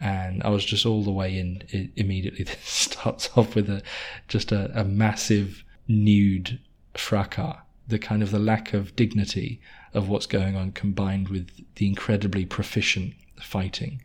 and 0.00 0.42
I 0.42 0.50
was 0.50 0.64
just 0.64 0.86
all 0.86 1.02
the 1.02 1.10
way 1.10 1.38
in 1.38 1.62
it 1.68 1.90
immediately. 1.96 2.44
This 2.44 2.58
starts 2.62 3.30
off 3.36 3.54
with 3.54 3.70
a 3.70 3.82
just 4.28 4.52
a, 4.52 4.70
a 4.78 4.84
massive 4.84 5.64
nude 5.88 6.60
fracas. 6.94 7.56
The 7.86 7.98
kind 7.98 8.22
of 8.22 8.30
the 8.30 8.38
lack 8.38 8.72
of 8.72 8.96
dignity 8.96 9.60
of 9.92 10.08
what's 10.08 10.26
going 10.26 10.56
on, 10.56 10.72
combined 10.72 11.28
with 11.28 11.50
the 11.76 11.86
incredibly 11.86 12.46
proficient 12.46 13.14
fighting, 13.40 14.02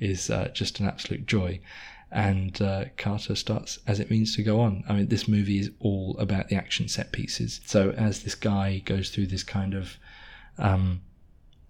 is 0.00 0.30
uh, 0.30 0.48
just 0.52 0.80
an 0.80 0.86
absolute 0.86 1.26
joy. 1.26 1.60
And 2.10 2.60
uh, 2.62 2.86
Carter 2.96 3.34
starts 3.34 3.78
as 3.86 4.00
it 4.00 4.10
means 4.10 4.34
to 4.36 4.42
go 4.42 4.60
on. 4.60 4.82
I 4.88 4.94
mean, 4.94 5.08
this 5.08 5.28
movie 5.28 5.58
is 5.58 5.70
all 5.78 6.16
about 6.18 6.48
the 6.48 6.56
action 6.56 6.88
set 6.88 7.12
pieces. 7.12 7.60
So 7.66 7.90
as 7.90 8.22
this 8.22 8.34
guy 8.34 8.78
goes 8.78 9.10
through 9.10 9.26
this 9.26 9.42
kind 9.42 9.74
of 9.74 9.98
um, 10.56 11.02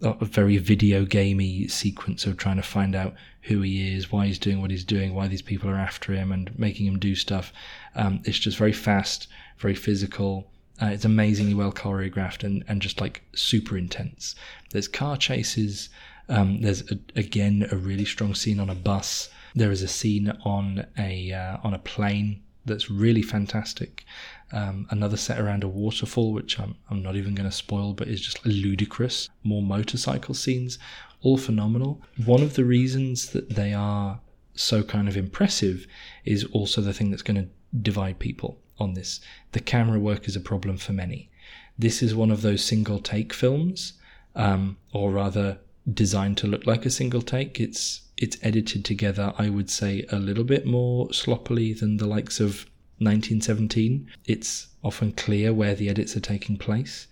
a 0.00 0.24
very 0.24 0.56
video 0.58 1.04
gamey 1.04 1.66
sequence 1.66 2.24
of 2.24 2.36
trying 2.36 2.56
to 2.56 2.62
find 2.62 2.94
out 2.94 3.14
who 3.42 3.62
he 3.62 3.96
is, 3.96 4.12
why 4.12 4.26
he's 4.26 4.38
doing 4.38 4.60
what 4.60 4.70
he's 4.70 4.84
doing, 4.84 5.14
why 5.14 5.26
these 5.26 5.42
people 5.42 5.68
are 5.68 5.76
after 5.76 6.12
him, 6.12 6.30
and 6.30 6.56
making 6.58 6.86
him 6.86 6.98
do 6.98 7.14
stuff. 7.14 7.52
Um, 7.94 8.20
it's 8.24 8.38
just 8.38 8.58
very 8.58 8.72
fast, 8.72 9.26
very 9.58 9.74
physical. 9.74 10.50
Uh, 10.80 10.86
it's 10.86 11.04
amazingly 11.04 11.54
well 11.54 11.72
choreographed 11.72 12.44
and, 12.44 12.64
and 12.68 12.80
just 12.80 13.00
like 13.00 13.22
super 13.34 13.76
intense. 13.76 14.36
There's 14.70 14.86
car 14.86 15.16
chases. 15.16 15.88
Um, 16.28 16.60
there's 16.60 16.88
a, 16.92 16.98
again 17.16 17.66
a 17.72 17.76
really 17.76 18.04
strong 18.04 18.34
scene 18.34 18.60
on 18.60 18.70
a 18.70 18.74
bus. 18.74 19.30
There 19.54 19.72
is 19.72 19.82
a 19.82 19.88
scene 19.88 20.30
on 20.44 20.86
a 20.96 21.32
uh, 21.32 21.56
on 21.64 21.74
a 21.74 21.78
plane 21.78 22.42
that's 22.68 22.90
really 22.90 23.22
fantastic. 23.22 24.04
Um, 24.52 24.86
another 24.90 25.16
set 25.16 25.40
around 25.40 25.64
a 25.64 25.68
waterfall, 25.68 26.32
which 26.32 26.58
I'm, 26.58 26.76
I'm 26.90 27.02
not 27.02 27.16
even 27.16 27.34
going 27.34 27.48
to 27.48 27.54
spoil, 27.54 27.92
but 27.92 28.08
is 28.08 28.20
just 28.20 28.44
ludicrous. 28.46 29.28
More 29.42 29.62
motorcycle 29.62 30.34
scenes, 30.34 30.78
all 31.22 31.36
phenomenal. 31.36 32.00
One 32.24 32.42
of 32.42 32.54
the 32.54 32.64
reasons 32.64 33.30
that 33.32 33.50
they 33.50 33.74
are 33.74 34.20
so 34.54 34.82
kind 34.82 35.08
of 35.08 35.16
impressive 35.16 35.86
is 36.24 36.44
also 36.44 36.80
the 36.80 36.92
thing 36.92 37.10
that's 37.10 37.22
going 37.22 37.42
to 37.42 37.48
divide 37.82 38.18
people 38.18 38.58
on 38.78 38.94
this. 38.94 39.20
The 39.52 39.60
camera 39.60 39.98
work 39.98 40.28
is 40.28 40.36
a 40.36 40.40
problem 40.40 40.76
for 40.76 40.92
many. 40.92 41.30
This 41.78 42.02
is 42.02 42.14
one 42.14 42.30
of 42.30 42.42
those 42.42 42.64
single 42.64 42.98
take 42.98 43.32
films, 43.32 43.94
um, 44.34 44.76
or 44.92 45.10
rather 45.10 45.58
designed 45.92 46.36
to 46.38 46.46
look 46.46 46.66
like 46.66 46.84
a 46.84 46.90
single 46.90 47.22
take. 47.22 47.60
It's 47.60 48.02
it's 48.18 48.36
edited 48.42 48.84
together, 48.84 49.32
I 49.38 49.48
would 49.48 49.70
say, 49.70 50.04
a 50.10 50.18
little 50.18 50.44
bit 50.44 50.66
more 50.66 51.12
sloppily 51.12 51.72
than 51.72 51.96
the 51.96 52.06
likes 52.06 52.40
of 52.40 52.66
1917. 52.98 54.08
It's 54.26 54.66
often 54.82 55.12
clear 55.12 55.54
where 55.54 55.74
the 55.74 55.88
edits 55.88 56.16
are 56.16 56.20
taking 56.20 56.56
place. 56.56 57.06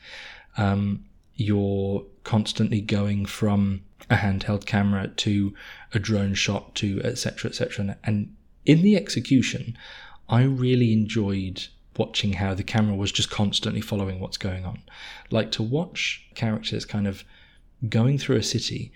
Um, 0.56 1.04
you're 1.36 2.04
constantly 2.24 2.80
going 2.80 3.24
from 3.26 3.82
a 4.10 4.16
handheld 4.16 4.66
camera 4.66 5.08
to 5.08 5.54
a 5.92 5.98
drone 5.98 6.34
shot 6.34 6.74
to 6.74 7.00
etc 7.02 7.50
etc 7.50 7.96
and 8.04 8.34
in 8.64 8.82
the 8.82 8.96
execution 8.96 9.76
i 10.28 10.42
really 10.42 10.92
enjoyed 10.92 11.66
watching 11.96 12.34
how 12.34 12.54
the 12.54 12.62
camera 12.62 12.94
was 12.94 13.10
just 13.10 13.30
constantly 13.30 13.80
following 13.80 14.20
what's 14.20 14.36
going 14.36 14.64
on 14.64 14.80
like 15.30 15.50
to 15.50 15.62
watch 15.62 16.26
characters 16.34 16.84
kind 16.84 17.06
of 17.06 17.24
going 17.88 18.18
through 18.18 18.36
a 18.36 18.42
city 18.42 18.92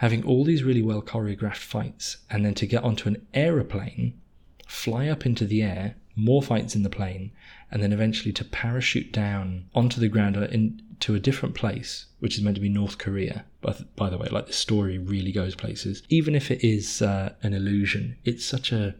having 0.00 0.24
all 0.24 0.44
these 0.44 0.62
really 0.62 0.80
well 0.80 1.02
choreographed 1.02 1.58
fights 1.58 2.16
and 2.30 2.42
then 2.42 2.54
to 2.54 2.66
get 2.66 2.82
onto 2.82 3.06
an 3.06 3.26
aeroplane 3.34 4.18
fly 4.66 5.06
up 5.06 5.26
into 5.26 5.44
the 5.44 5.62
air 5.62 5.94
more 6.16 6.42
fights 6.42 6.74
in 6.74 6.82
the 6.82 6.90
plane, 6.90 7.30
and 7.70 7.82
then 7.82 7.92
eventually 7.92 8.32
to 8.32 8.44
parachute 8.44 9.12
down 9.12 9.64
onto 9.74 10.00
the 10.00 10.08
ground 10.08 10.36
into 10.36 11.14
a 11.14 11.20
different 11.20 11.54
place, 11.54 12.06
which 12.18 12.36
is 12.36 12.42
meant 12.42 12.56
to 12.56 12.60
be 12.60 12.68
North 12.68 12.96
Korea. 12.96 13.44
But 13.60 13.94
by 13.94 14.08
the 14.08 14.16
way, 14.16 14.28
like 14.30 14.46
the 14.46 14.52
story 14.54 14.96
really 14.98 15.32
goes 15.32 15.54
places. 15.54 16.02
Even 16.08 16.34
if 16.34 16.50
it 16.50 16.66
is 16.66 17.02
uh, 17.02 17.34
an 17.42 17.52
illusion, 17.52 18.16
it's 18.24 18.44
such 18.44 18.72
a 18.72 18.94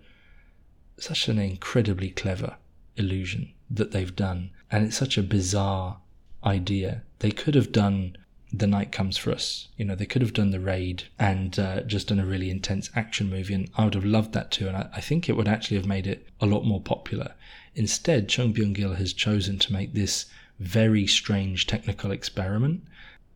such 0.98 1.28
an 1.28 1.38
incredibly 1.38 2.10
clever 2.10 2.56
illusion 2.96 3.52
that 3.70 3.92
they've 3.92 4.14
done, 4.14 4.50
and 4.70 4.84
it's 4.84 4.98
such 4.98 5.16
a 5.16 5.22
bizarre 5.22 6.00
idea. 6.44 7.02
They 7.20 7.30
could 7.30 7.54
have 7.54 7.72
done 7.72 8.16
the 8.52 8.66
night 8.66 8.90
comes 8.90 9.16
for 9.16 9.30
us. 9.30 9.68
You 9.76 9.84
know, 9.84 9.94
they 9.94 10.06
could 10.06 10.22
have 10.22 10.32
done 10.32 10.50
the 10.50 10.60
raid 10.60 11.04
and 11.18 11.58
uh, 11.58 11.82
just 11.82 12.08
done 12.08 12.18
a 12.18 12.26
really 12.26 12.50
intense 12.50 12.90
action 12.94 13.30
movie, 13.30 13.54
and 13.54 13.70
I 13.76 13.84
would 13.84 13.94
have 13.94 14.04
loved 14.04 14.32
that 14.32 14.50
too. 14.50 14.66
And 14.68 14.76
I, 14.76 14.88
I 14.94 15.00
think 15.00 15.28
it 15.28 15.36
would 15.36 15.48
actually 15.48 15.76
have 15.76 15.86
made 15.86 16.06
it 16.06 16.26
a 16.40 16.46
lot 16.46 16.64
more 16.64 16.80
popular. 16.80 17.34
Instead, 17.74 18.28
Chung 18.28 18.52
Byung 18.52 18.74
Gil 18.74 18.94
has 18.94 19.12
chosen 19.12 19.58
to 19.58 19.72
make 19.72 19.94
this 19.94 20.26
very 20.58 21.06
strange 21.06 21.66
technical 21.66 22.10
experiment 22.10 22.82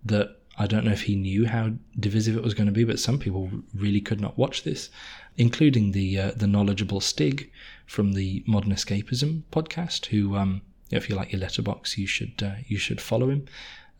that 0.04 0.36
I 0.58 0.66
don't 0.66 0.84
know 0.84 0.92
if 0.92 1.02
he 1.02 1.16
knew 1.16 1.46
how 1.46 1.72
divisive 1.98 2.36
it 2.36 2.42
was 2.42 2.54
going 2.54 2.66
to 2.66 2.72
be, 2.72 2.84
but 2.84 3.00
some 3.00 3.18
people 3.18 3.50
really 3.74 4.00
could 4.00 4.20
not 4.20 4.38
watch 4.38 4.62
this, 4.62 4.90
including 5.36 5.92
the 5.92 6.18
uh, 6.18 6.30
the 6.36 6.46
knowledgeable 6.46 7.00
Stig 7.00 7.50
from 7.86 8.12
the 8.12 8.42
Modern 8.46 8.72
Escapism 8.72 9.42
podcast, 9.52 10.06
who, 10.06 10.36
um, 10.36 10.62
if 10.90 11.08
you 11.08 11.14
like 11.14 11.32
your 11.32 11.40
Letterboxd, 11.40 11.98
you 11.98 12.06
should 12.06 12.42
uh, 12.42 12.54
you 12.66 12.78
should 12.78 13.00
follow 13.00 13.30
him 13.30 13.46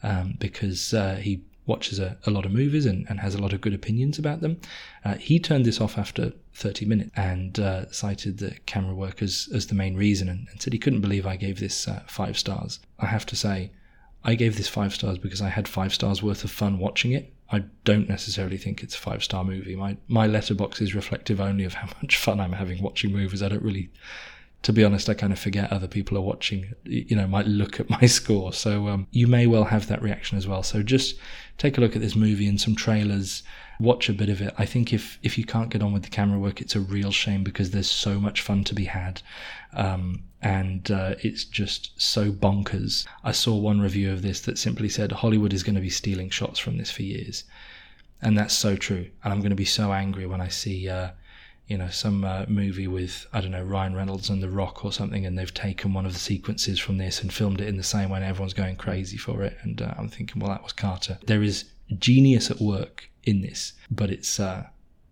um, 0.04 0.36
because 0.38 0.94
uh, 0.94 1.16
he 1.16 1.42
watches 1.66 1.98
a, 1.98 2.16
a, 2.26 2.30
lot 2.30 2.44
of 2.44 2.52
movies 2.52 2.84
and, 2.84 3.06
and, 3.08 3.18
has 3.20 3.34
a 3.34 3.40
lot 3.40 3.54
of 3.54 3.60
good 3.60 3.72
opinions 3.72 4.18
about 4.18 4.42
them. 4.42 4.60
Uh, 5.04 5.14
he 5.14 5.40
turned 5.40 5.64
this 5.64 5.80
off 5.80 5.96
after 5.96 6.32
30 6.52 6.84
minutes 6.84 7.10
and 7.16 7.58
uh, 7.58 7.90
cited 7.90 8.38
the 8.38 8.50
camera 8.66 8.94
work 8.94 9.22
as, 9.22 9.48
as 9.54 9.66
the 9.66 9.74
main 9.74 9.96
reason 9.96 10.28
and, 10.28 10.46
and, 10.50 10.60
said 10.60 10.74
he 10.74 10.78
couldn't 10.78 11.00
believe 11.00 11.26
I 11.26 11.36
gave 11.36 11.58
this 11.58 11.88
uh, 11.88 12.02
five 12.06 12.38
stars. 12.38 12.80
I 12.98 13.06
have 13.06 13.24
to 13.26 13.36
say, 13.36 13.70
I 14.24 14.34
gave 14.34 14.56
this 14.56 14.68
five 14.68 14.94
stars 14.94 15.18
because 15.18 15.40
I 15.40 15.48
had 15.48 15.66
five 15.66 15.94
stars 15.94 16.22
worth 16.22 16.44
of 16.44 16.50
fun 16.50 16.78
watching 16.78 17.12
it. 17.12 17.32
I 17.50 17.64
don't 17.84 18.08
necessarily 18.08 18.58
think 18.58 18.82
it's 18.82 18.94
a 18.94 18.98
five 18.98 19.22
star 19.22 19.44
movie. 19.44 19.76
My 19.76 19.96
my 20.08 20.26
Letterboxd 20.26 20.80
is 20.80 20.94
reflective 20.94 21.40
only 21.40 21.64
of 21.64 21.74
how 21.74 21.88
much 22.02 22.16
fun 22.16 22.40
I'm 22.40 22.52
having 22.52 22.82
watching 22.82 23.12
movies. 23.12 23.42
I 23.42 23.48
don't 23.48 23.62
really 23.62 23.90
to 24.64 24.72
be 24.72 24.82
honest, 24.82 25.10
I 25.10 25.14
kind 25.14 25.32
of 25.32 25.38
forget 25.38 25.70
other 25.70 25.86
people 25.86 26.16
are 26.16 26.22
watching, 26.22 26.72
you 26.84 27.14
know, 27.14 27.26
might 27.26 27.46
look 27.46 27.78
at 27.78 27.90
my 28.00 28.06
score. 28.06 28.52
So 28.52 28.88
um, 28.88 29.06
you 29.10 29.26
may 29.26 29.46
well 29.46 29.64
have 29.64 29.86
that 29.88 30.02
reaction 30.02 30.38
as 30.38 30.48
well. 30.48 30.62
So 30.62 30.82
just 30.82 31.16
take 31.58 31.76
a 31.76 31.82
look 31.82 31.94
at 31.94 32.00
this 32.00 32.16
movie 32.16 32.48
and 32.48 32.58
some 32.58 32.74
trailers, 32.74 33.42
watch 33.78 34.08
a 34.08 34.14
bit 34.14 34.30
of 34.30 34.40
it. 34.40 34.54
I 34.56 34.64
think 34.64 34.94
if, 34.94 35.18
if 35.22 35.36
you 35.36 35.44
can't 35.44 35.68
get 35.68 35.82
on 35.82 35.92
with 35.92 36.02
the 36.02 36.08
camera 36.08 36.38
work, 36.38 36.62
it's 36.62 36.74
a 36.74 36.80
real 36.80 37.10
shame 37.10 37.44
because 37.44 37.70
there's 37.70 37.90
so 37.90 38.18
much 38.18 38.40
fun 38.40 38.64
to 38.64 38.74
be 38.74 38.86
had. 38.86 39.20
Um, 39.74 40.22
and 40.40 40.90
uh, 40.90 41.16
it's 41.22 41.44
just 41.44 42.00
so 42.00 42.32
bonkers. 42.32 43.06
I 43.22 43.32
saw 43.32 43.54
one 43.56 43.82
review 43.82 44.12
of 44.12 44.22
this 44.22 44.40
that 44.42 44.56
simply 44.56 44.88
said 44.88 45.12
Hollywood 45.12 45.52
is 45.52 45.62
going 45.62 45.74
to 45.74 45.80
be 45.82 45.90
stealing 45.90 46.30
shots 46.30 46.58
from 46.58 46.78
this 46.78 46.90
for 46.90 47.02
years. 47.02 47.44
And 48.22 48.38
that's 48.38 48.54
so 48.54 48.76
true. 48.76 49.10
And 49.22 49.32
I'm 49.32 49.40
going 49.40 49.50
to 49.50 49.56
be 49.56 49.66
so 49.66 49.92
angry 49.92 50.24
when 50.26 50.40
I 50.40 50.48
see. 50.48 50.88
Uh, 50.88 51.10
you 51.66 51.78
know, 51.78 51.88
some 51.88 52.24
uh, 52.24 52.44
movie 52.46 52.86
with, 52.86 53.26
I 53.32 53.40
don't 53.40 53.50
know, 53.50 53.62
Ryan 53.62 53.94
Reynolds 53.94 54.28
and 54.28 54.42
The 54.42 54.50
Rock 54.50 54.84
or 54.84 54.92
something, 54.92 55.24
and 55.24 55.38
they've 55.38 55.52
taken 55.52 55.94
one 55.94 56.04
of 56.04 56.12
the 56.12 56.18
sequences 56.18 56.78
from 56.78 56.98
this 56.98 57.22
and 57.22 57.32
filmed 57.32 57.60
it 57.60 57.68
in 57.68 57.76
the 57.76 57.82
same 57.82 58.10
way, 58.10 58.18
and 58.18 58.26
everyone's 58.26 58.54
going 58.54 58.76
crazy 58.76 59.16
for 59.16 59.42
it. 59.42 59.56
And 59.62 59.80
uh, 59.80 59.94
I'm 59.96 60.08
thinking, 60.08 60.40
well, 60.40 60.50
that 60.50 60.62
was 60.62 60.72
Carter. 60.72 61.18
There 61.26 61.42
is 61.42 61.64
genius 61.98 62.50
at 62.50 62.60
work 62.60 63.10
in 63.24 63.40
this, 63.40 63.72
but 63.90 64.10
it's 64.10 64.38
uh, 64.38 64.66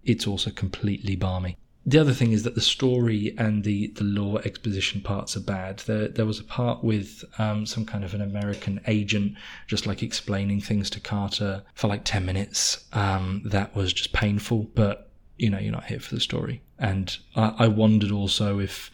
it's 0.05 0.27
also 0.27 0.51
completely 0.51 1.17
barmy. 1.17 1.57
The 1.85 1.99
other 1.99 2.13
thing 2.13 2.31
is 2.31 2.45
that 2.45 2.55
the 2.55 2.61
story 2.61 3.35
and 3.39 3.65
the, 3.65 3.89
the 3.89 4.05
lore 4.05 4.41
exposition 4.45 5.01
parts 5.01 5.37
are 5.37 5.41
bad. 5.41 5.81
There, 5.81 6.07
there 6.07 6.27
was 6.27 6.39
a 6.39 6.45
part 6.45 6.85
with 6.85 7.25
um, 7.39 7.67
some 7.67 7.85
kind 7.85 8.05
of 8.05 8.15
an 8.15 8.21
American 8.21 8.81
agent 8.87 9.37
just 9.67 9.85
like 9.85 10.01
explaining 10.01 10.61
things 10.61 10.91
to 10.91 11.01
Carter 11.01 11.65
for 11.75 11.89
like 11.89 12.05
10 12.05 12.25
minutes. 12.25 12.85
Um, 12.93 13.43
that 13.47 13.75
was 13.75 13.93
just 13.93 14.13
painful, 14.13 14.71
but 14.77 15.11
you 15.43 15.51
know 15.51 15.59
you're 15.59 15.73
not 15.73 15.85
here 15.85 16.01
for 16.01 16.15
the 16.15 16.21
story. 16.21 16.63
And 16.79 17.17
I, 17.35 17.55
I 17.59 17.69
wondered 17.69 18.13
also 18.13 18.61
if 18.61 18.91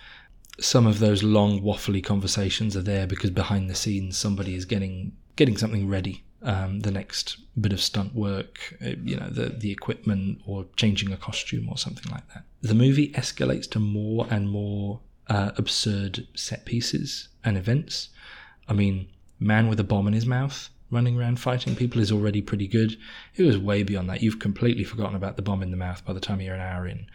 some 0.58 0.86
of 0.86 0.98
those 0.98 1.22
long 1.22 1.60
waffly 1.60 2.02
conversations 2.02 2.76
are 2.76 2.82
there 2.82 3.06
because 3.06 3.30
behind 3.30 3.70
the 3.70 3.74
scenes 3.74 4.16
somebody 4.16 4.54
is 4.54 4.64
getting 4.64 5.12
getting 5.36 5.56
something 5.56 5.86
ready 5.88 6.24
um, 6.42 6.80
the 6.80 6.90
next 6.90 7.38
bit 7.60 7.72
of 7.72 7.80
stunt 7.80 8.14
work, 8.14 8.76
uh, 8.82 8.90
you 9.02 9.16
know, 9.16 9.28
the 9.28 9.50
the 9.50 9.70
equipment 9.70 10.40
or 10.46 10.66
changing 10.76 11.12
a 11.12 11.16
costume 11.16 11.68
or 11.68 11.76
something 11.76 12.10
like 12.10 12.26
that. 12.32 12.44
The 12.62 12.74
movie 12.74 13.12
escalates 13.12 13.70
to 13.72 13.78
more 13.78 14.26
and 14.30 14.48
more 14.48 15.00
uh, 15.28 15.50
absurd 15.56 16.26
set 16.34 16.64
pieces 16.64 17.28
and 17.44 17.56
events. 17.56 18.08
I 18.68 18.72
mean, 18.72 19.08
man 19.38 19.68
with 19.68 19.80
a 19.80 19.84
bomb 19.84 20.06
in 20.06 20.14
his 20.14 20.26
mouth 20.26 20.70
running 20.90 21.18
around 21.18 21.38
fighting 21.38 21.76
people 21.76 22.00
is 22.00 22.10
already 22.10 22.40
pretty 22.40 22.66
good. 22.66 22.96
It 23.36 23.42
was 23.42 23.58
way 23.58 23.82
beyond 23.82 24.08
that. 24.08 24.22
You've 24.22 24.38
completely 24.38 24.84
forgotten 24.84 25.16
about 25.16 25.36
the 25.36 25.42
bomb 25.42 25.62
in 25.62 25.70
the 25.70 25.76
mouth 25.76 26.04
by 26.04 26.12
the 26.12 26.20
time 26.20 26.40
you're 26.40 26.54
an 26.54 26.60
hour 26.60 26.86
in. 26.86 27.06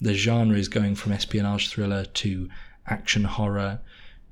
The 0.00 0.14
genre 0.14 0.56
is 0.56 0.68
going 0.68 0.96
from 0.96 1.12
espionage 1.12 1.70
thriller 1.70 2.04
to 2.04 2.48
action 2.86 3.24
horror 3.24 3.80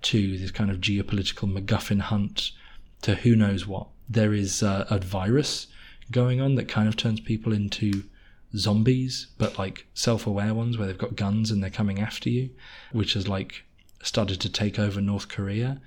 to 0.02 0.38
this 0.38 0.50
kind 0.50 0.70
of 0.70 0.78
geopolitical 0.78 1.50
MacGuffin 1.50 2.00
hunt 2.00 2.52
to 3.02 3.14
who 3.14 3.34
knows 3.36 3.66
what. 3.66 3.88
There 4.08 4.34
is 4.34 4.62
uh, 4.62 4.86
a 4.90 4.98
virus 4.98 5.66
going 6.10 6.40
on 6.40 6.56
that 6.56 6.68
kind 6.68 6.88
of 6.88 6.96
turns 6.96 7.20
people 7.20 7.52
into 7.52 8.04
zombies, 8.56 9.28
but 9.38 9.58
like 9.58 9.86
self 9.94 10.26
aware 10.26 10.54
ones 10.54 10.76
where 10.76 10.86
they've 10.86 10.98
got 10.98 11.16
guns 11.16 11.50
and 11.50 11.62
they're 11.62 11.70
coming 11.70 12.00
after 12.00 12.28
you, 12.28 12.50
which 12.92 13.14
has 13.14 13.28
like 13.28 13.64
started 14.02 14.40
to 14.40 14.48
take 14.48 14.78
over 14.78 15.00
North 15.00 15.28
Korea 15.28 15.80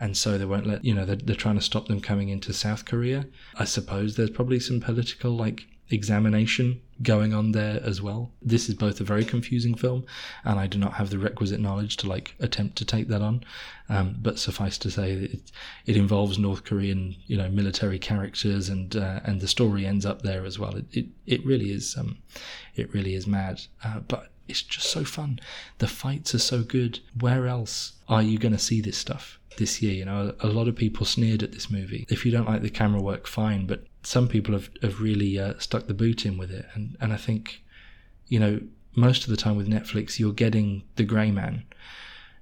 and 0.00 0.16
so 0.16 0.38
they 0.38 0.44
won't 0.44 0.66
let 0.66 0.84
you 0.84 0.94
know 0.94 1.04
they're, 1.04 1.16
they're 1.16 1.36
trying 1.36 1.56
to 1.56 1.62
stop 1.62 1.88
them 1.88 2.00
coming 2.00 2.28
into 2.28 2.52
South 2.52 2.84
Korea. 2.84 3.26
I 3.56 3.64
suppose 3.64 4.16
there's 4.16 4.30
probably 4.30 4.60
some 4.60 4.80
political 4.80 5.32
like 5.32 5.66
examination 5.90 6.80
going 7.02 7.32
on 7.32 7.52
there 7.52 7.80
as 7.82 8.02
well. 8.02 8.30
This 8.42 8.68
is 8.68 8.74
both 8.74 9.00
a 9.00 9.04
very 9.04 9.24
confusing 9.24 9.74
film, 9.74 10.04
and 10.44 10.58
I 10.58 10.66
do 10.66 10.78
not 10.78 10.94
have 10.94 11.10
the 11.10 11.18
requisite 11.18 11.60
knowledge 11.60 11.96
to 11.98 12.08
like 12.08 12.34
attempt 12.40 12.76
to 12.78 12.84
take 12.84 13.08
that 13.08 13.22
on. 13.22 13.44
Um, 13.88 14.16
but 14.20 14.38
suffice 14.38 14.78
to 14.78 14.90
say, 14.90 15.12
it, 15.12 15.52
it 15.86 15.96
involves 15.96 16.38
North 16.38 16.64
Korean, 16.64 17.16
you 17.26 17.36
know, 17.36 17.48
military 17.48 17.98
characters, 17.98 18.68
and 18.68 18.94
uh, 18.96 19.20
and 19.24 19.40
the 19.40 19.48
story 19.48 19.86
ends 19.86 20.04
up 20.04 20.22
there 20.22 20.44
as 20.44 20.58
well. 20.58 20.76
It 20.76 20.86
it, 20.92 21.06
it 21.26 21.46
really 21.46 21.72
is, 21.72 21.96
um, 21.96 22.18
it 22.74 22.92
really 22.92 23.14
is 23.14 23.26
mad. 23.26 23.62
Uh, 23.82 24.00
but 24.00 24.30
it's 24.46 24.62
just 24.62 24.90
so 24.90 25.04
fun. 25.04 25.40
The 25.78 25.88
fights 25.88 26.34
are 26.34 26.38
so 26.38 26.62
good. 26.62 27.00
Where 27.18 27.46
else 27.46 27.92
are 28.08 28.22
you 28.22 28.38
going 28.38 28.52
to 28.52 28.58
see 28.58 28.80
this 28.80 28.96
stuff 28.96 29.37
this 29.58 29.82
year? 29.82 29.92
You 29.92 30.06
know, 30.06 30.34
a 30.40 30.48
lot 30.48 30.68
of 30.68 30.74
people 30.76 31.04
sneered 31.04 31.42
at 31.42 31.52
this 31.52 31.70
movie. 31.70 32.06
If 32.08 32.24
you 32.24 32.32
don't 32.32 32.48
like 32.48 32.62
the 32.62 32.70
camera 32.70 33.00
work, 33.00 33.26
fine, 33.26 33.66
but 33.66 33.84
some 34.02 34.28
people 34.28 34.54
have, 34.54 34.70
have 34.82 35.00
really 35.00 35.38
uh, 35.38 35.54
stuck 35.58 35.86
the 35.86 35.94
boot 35.94 36.24
in 36.24 36.38
with 36.38 36.50
it. 36.50 36.66
And, 36.74 36.96
and 37.00 37.12
I 37.12 37.16
think, 37.16 37.62
you 38.28 38.40
know, 38.40 38.60
most 38.96 39.24
of 39.24 39.30
the 39.30 39.36
time 39.36 39.56
with 39.56 39.68
Netflix, 39.68 40.18
you're 40.18 40.32
getting 40.32 40.82
the 40.96 41.04
grey 41.04 41.30
man. 41.30 41.64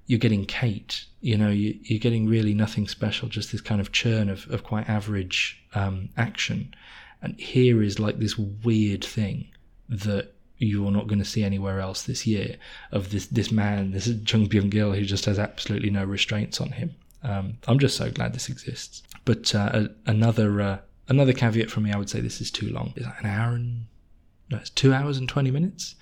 You're 0.05 0.19
getting 0.19 0.45
Kate, 0.45 1.05
you 1.19 1.37
know, 1.37 1.49
you, 1.49 1.77
are 1.93 1.99
getting 1.99 2.27
really 2.27 2.53
nothing 2.53 2.87
special, 2.87 3.27
just 3.27 3.51
this 3.51 3.59
kind 3.59 3.81
of 3.81 3.91
churn 3.91 4.29
of, 4.29 4.49
of 4.49 4.63
quite 4.63 4.87
average 4.87 5.61
um, 5.75 6.09
action. 6.15 6.73
And 7.21 7.37
here 7.39 7.83
is 7.83 7.99
like 7.99 8.19
this 8.19 8.37
weird 8.37 9.03
thing 9.03 9.49
that 9.89 10.33
you're 10.59 10.91
not 10.91 11.07
going 11.07 11.19
to 11.19 11.25
see 11.25 11.43
anywhere 11.43 11.79
else 11.79 12.03
this 12.03 12.25
year 12.25 12.55
of 12.91 13.11
this 13.11 13.27
this 13.27 13.51
man, 13.51 13.91
this 13.91 14.07
Jung 14.07 14.47
Byung 14.47 14.69
Gil, 14.69 14.93
who 14.93 15.03
just 15.03 15.25
has 15.25 15.37
absolutely 15.37 15.89
no 15.89 16.03
restraints 16.03 16.59
on 16.59 16.71
him. 16.71 16.95
Um, 17.23 17.57
I'm 17.67 17.79
just 17.79 17.97
so 17.97 18.11
glad 18.11 18.33
this 18.33 18.49
exists. 18.49 19.03
But 19.25 19.53
uh, 19.53 19.89
another 20.05 20.61
uh, 20.61 20.77
another 21.07 21.33
caveat 21.33 21.71
from 21.71 21.83
me, 21.83 21.91
I 21.91 21.97
would 21.97 22.09
say 22.09 22.21
this 22.21 22.41
is 22.41 22.51
too 22.51 22.69
long. 22.69 22.93
Is 22.95 23.05
that 23.05 23.19
an 23.19 23.25
hour 23.25 23.53
and 23.53 23.85
no, 24.49 24.57
it's 24.57 24.69
two 24.69 24.93
hours 24.93 25.17
and 25.17 25.27
twenty 25.27 25.51
minutes. 25.51 25.95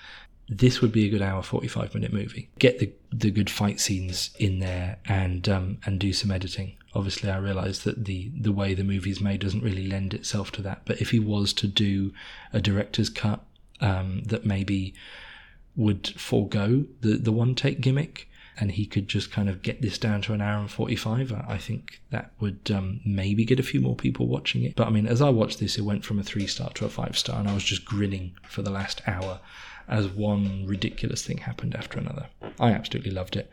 This 0.48 0.80
would 0.80 0.92
be 0.92 1.06
a 1.06 1.10
good 1.10 1.24
hour 1.24 1.42
forty 1.42 1.68
five 1.68 1.94
minute 1.94 2.14
movie. 2.14 2.50
Get 2.60 2.80
the 2.80 2.92
the 3.12 3.32
good 3.32 3.50
fight 3.50 3.80
scenes 3.80 4.32
in 4.38 4.60
there 4.60 5.00
and 5.06 5.48
um, 5.50 5.80
and 5.86 6.00
do 6.00 6.14
some 6.14 6.32
editing. 6.32 6.78
Obviously, 6.94 7.30
I 7.30 7.38
realise 7.38 7.80
that 7.80 8.06
the 8.06 8.32
the 8.40 8.52
way 8.52 8.74
the 8.74 8.84
movie's 8.84 9.20
made 9.22 9.42
doesn't 9.42 9.64
really 9.64 9.88
lend 9.88 10.14
itself 10.14 10.52
to 10.54 10.62
that. 10.62 10.82
But 10.86 11.02
if 11.02 11.10
he 11.12 11.20
was 11.20 11.54
to 11.54 11.68
do 11.68 12.14
a 12.54 12.62
director's 12.62 13.10
cut 13.10 13.44
um, 13.82 14.24
that 14.26 14.46
maybe 14.46 14.94
would 15.76 16.08
forego 16.10 16.86
the, 17.02 17.18
the 17.18 17.32
one 17.32 17.56
take 17.56 17.82
gimmick 17.82 18.30
and 18.60 18.72
he 18.72 18.86
could 18.86 19.08
just 19.08 19.32
kind 19.32 19.50
of 19.50 19.62
get 19.62 19.82
this 19.82 19.98
down 19.98 20.22
to 20.22 20.34
an 20.34 20.42
hour 20.42 20.60
and 20.60 20.72
45 20.72 21.32
i 21.48 21.58
think 21.58 22.02
that 22.10 22.32
would 22.40 22.72
um, 22.74 23.02
maybe 23.06 23.46
get 23.46 23.60
a 23.60 23.64
few 23.64 23.82
more 23.82 23.96
people 23.96 24.28
watching 24.28 24.64
it 24.64 24.76
but 24.76 24.88
i 24.88 24.90
mean 24.90 25.08
as 25.08 25.22
i 25.22 25.30
watched 25.30 25.60
this 25.60 25.78
it 25.78 25.82
went 25.82 26.06
from 26.06 26.20
a 26.20 26.24
three 26.24 26.48
star 26.48 26.70
to 26.72 26.86
a 26.86 26.90
five 26.90 27.18
star 27.18 27.40
and 27.40 27.50
i 27.50 27.54
was 27.54 27.64
just 27.64 27.86
grinning 27.86 28.36
for 28.48 28.62
the 28.62 28.72
last 28.72 29.02
hour 29.08 29.40
as 29.88 30.08
one 30.08 30.66
ridiculous 30.66 31.26
thing 31.26 31.38
happened 31.38 31.76
after 31.76 32.00
another 32.00 32.28
i 32.60 32.72
absolutely 32.72 33.12
loved 33.12 33.36
it 33.36 33.50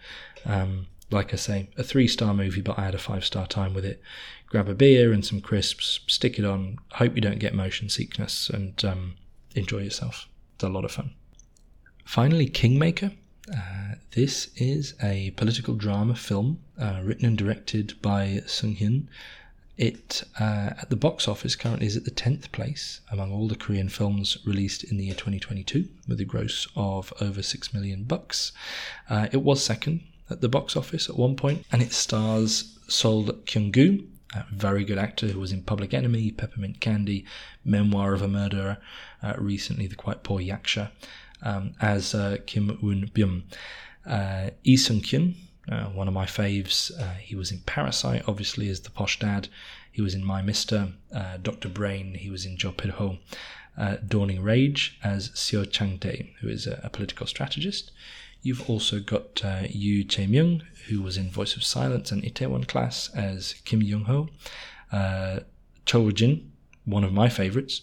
um, 0.46 0.86
like 1.10 1.32
i 1.32 1.36
say 1.36 1.68
a 1.76 1.82
three 1.82 2.08
star 2.08 2.32
movie 2.32 2.62
but 2.62 2.78
i 2.78 2.84
had 2.84 2.94
a 2.94 2.98
five 2.98 3.24
star 3.24 3.46
time 3.46 3.74
with 3.74 3.84
it 3.84 4.00
grab 4.46 4.68
a 4.68 4.74
beer 4.74 5.12
and 5.12 5.24
some 5.24 5.40
crisps 5.40 6.00
stick 6.06 6.38
it 6.38 6.44
on 6.44 6.78
hope 6.92 7.14
you 7.14 7.20
don't 7.20 7.38
get 7.38 7.54
motion 7.54 7.88
sickness 7.88 8.48
and 8.50 8.84
um, 8.84 9.14
enjoy 9.54 9.78
yourself. 9.78 10.28
It's 10.54 10.64
a 10.64 10.68
lot 10.68 10.84
of 10.84 10.92
fun. 10.92 11.12
Finally, 12.04 12.48
Kingmaker. 12.48 13.12
Uh, 13.54 13.94
this 14.12 14.50
is 14.56 14.94
a 15.02 15.30
political 15.32 15.74
drama 15.74 16.14
film 16.14 16.58
uh, 16.78 17.00
written 17.02 17.26
and 17.26 17.38
directed 17.38 18.00
by 18.00 18.42
Sung 18.46 18.76
Hyun. 18.76 19.06
It 19.76 20.22
uh, 20.38 20.70
at 20.80 20.90
the 20.90 20.96
box 20.96 21.26
office 21.26 21.56
currently 21.56 21.86
is 21.86 21.96
at 21.96 22.04
the 22.04 22.10
tenth 22.10 22.52
place 22.52 23.00
among 23.10 23.32
all 23.32 23.48
the 23.48 23.56
Korean 23.56 23.88
films 23.88 24.38
released 24.46 24.84
in 24.84 24.96
the 24.96 25.04
year 25.04 25.14
2022, 25.14 25.88
with 26.06 26.20
a 26.20 26.24
gross 26.24 26.68
of 26.76 27.12
over 27.20 27.42
six 27.42 27.74
million 27.74 28.04
bucks. 28.04 28.52
Uh, 29.08 29.28
it 29.32 29.42
was 29.42 29.62
second 29.62 30.02
at 30.30 30.40
the 30.40 30.48
box 30.48 30.76
office 30.76 31.08
at 31.08 31.16
one 31.16 31.36
point, 31.36 31.64
and 31.72 31.82
it 31.82 31.92
stars 31.92 32.78
Sol 32.88 33.32
Kyung-gu, 33.46 34.04
a 34.34 34.46
very 34.52 34.84
good 34.84 34.98
actor 34.98 35.28
who 35.28 35.40
was 35.40 35.52
in 35.52 35.62
Public 35.62 35.92
Enemy, 35.92 36.30
Peppermint 36.32 36.80
Candy, 36.80 37.24
Memoir 37.64 38.14
of 38.14 38.22
a 38.22 38.28
Murderer, 38.28 38.78
uh, 39.22 39.34
recently 39.38 39.86
The 39.86 39.96
Quite 39.96 40.22
Poor 40.22 40.40
Yaksha, 40.40 40.90
um, 41.42 41.74
as 41.80 42.14
uh, 42.14 42.38
Kim 42.46 42.78
Woon 42.82 43.10
Byum. 43.14 43.42
Uh, 44.06 44.50
Lee 44.66 44.76
Sung 44.76 45.00
Kyun, 45.00 45.34
uh, 45.70 45.84
one 45.86 46.08
of 46.08 46.14
my 46.14 46.26
faves, 46.26 46.90
uh, 47.00 47.14
he 47.14 47.34
was 47.34 47.52
in 47.52 47.60
Parasite, 47.60 48.24
obviously, 48.26 48.68
as 48.68 48.80
the 48.80 48.90
posh 48.90 49.18
dad. 49.18 49.48
He 49.90 50.02
was 50.02 50.14
in 50.14 50.24
My 50.24 50.42
Mister, 50.42 50.88
uh, 51.14 51.36
Dr. 51.42 51.68
Brain, 51.68 52.14
he 52.14 52.30
was 52.30 52.44
in 52.46 52.56
Jo 52.56 52.72
Pil 52.72 52.92
Ho. 52.92 53.18
Uh, 53.76 53.96
Dawning 54.06 54.42
Rage 54.42 54.98
as 55.02 55.30
Seo 55.30 55.70
Chang 55.70 55.96
Dae, 55.96 56.34
who 56.40 56.48
is 56.48 56.66
a, 56.66 56.80
a 56.84 56.90
political 56.90 57.26
strategist. 57.26 57.90
You've 58.42 58.68
also 58.68 59.00
got 59.00 59.42
Yoo 59.70 60.04
Jae 60.04 60.28
Myung, 60.28 60.62
who 60.88 61.00
was 61.00 61.16
in 61.16 61.30
Voice 61.30 61.56
of 61.56 61.64
Silence 61.64 62.10
and 62.12 62.22
Itaewon 62.22 62.66
Class 62.66 63.08
as 63.14 63.54
Kim 63.64 63.82
Young 63.82 64.04
Ho. 64.04 64.28
Cho 65.86 66.10
Jin, 66.10 66.52
one 66.84 67.04
of 67.04 67.12
my 67.12 67.28
favorites, 67.28 67.82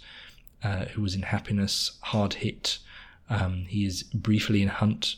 uh, 0.63 0.86
who 0.86 1.02
was 1.02 1.15
in 1.15 1.24
Happiness, 1.24 1.98
Hard 2.02 2.36
Hit. 2.36 2.80
Um, 3.29 3.65
he 3.67 3.85
is 3.85 4.03
briefly 4.03 4.61
in 4.61 4.69
Hunt, 4.69 5.15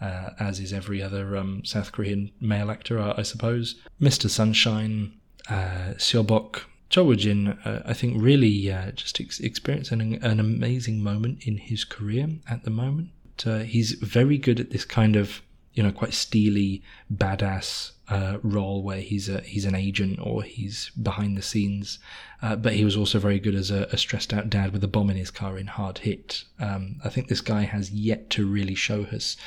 uh, 0.00 0.30
as 0.38 0.60
is 0.60 0.72
every 0.72 1.02
other 1.02 1.36
um, 1.36 1.64
South 1.64 1.92
Korean 1.92 2.30
male 2.40 2.70
actor, 2.70 3.00
I, 3.00 3.22
suppose. 3.22 3.76
Mr. 4.00 4.28
Sunshine, 4.28 5.12
uh, 5.48 5.94
Seobok, 5.96 6.62
Cho 6.90 7.14
Jin, 7.14 7.48
uh, 7.64 7.82
I 7.86 7.94
think, 7.94 8.22
really 8.22 8.70
uh, 8.70 8.90
just 8.92 9.20
ex- 9.20 9.40
experiencing 9.40 10.00
an, 10.00 10.22
an, 10.22 10.40
amazing 10.40 11.02
moment 11.02 11.46
in 11.46 11.56
his 11.56 11.84
career 11.84 12.28
at 12.48 12.64
the 12.64 12.70
moment 12.70 13.10
uh, 13.44 13.58
he's 13.60 13.92
very 13.92 14.38
good 14.38 14.60
at 14.60 14.70
this 14.70 14.84
kind 14.84 15.16
of 15.16 15.42
you 15.72 15.82
know 15.82 15.90
quite 15.90 16.14
steely 16.14 16.82
badass 17.12 17.92
uh, 18.08 18.38
role 18.42 18.82
where 18.82 19.00
he's 19.00 19.28
a 19.28 19.40
he's 19.40 19.64
an 19.64 19.74
agent 19.74 20.18
or 20.22 20.42
he's 20.42 20.90
behind 20.90 21.36
the 21.36 21.42
scenes. 21.42 21.98
Uh, 22.42 22.54
but 22.54 22.74
he 22.74 22.84
was 22.84 22.96
also 22.96 23.18
very 23.18 23.38
good 23.38 23.54
as 23.54 23.70
a, 23.70 23.84
a, 23.90 23.96
stressed 23.96 24.34
out 24.34 24.50
dad 24.50 24.70
with 24.70 24.84
a 24.84 24.88
bomb 24.88 25.08
in 25.08 25.16
his 25.16 25.30
car 25.30 25.56
in 25.56 25.66
Hard 25.66 25.98
Hit. 25.98 26.44
Um, 26.60 26.96
I 27.02 27.08
think 27.08 27.28
this 27.28 27.40
guy 27.40 27.62
has 27.62 27.90
yet 27.90 28.28
to 28.30 28.46
really 28.46 28.74
show 28.74 29.04
us 29.04 29.38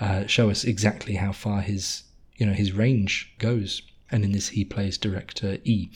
uh, 0.00 0.26
show 0.26 0.50
us 0.50 0.64
exactly 0.64 1.14
how 1.14 1.32
far 1.32 1.62
his 1.62 2.02
you 2.36 2.44
know 2.44 2.52
his 2.52 2.72
range 2.72 3.32
goes. 3.38 3.82
And 4.10 4.24
in 4.24 4.32
this, 4.32 4.48
he 4.48 4.64
plays 4.66 4.98
director 4.98 5.56
E. 5.64 5.88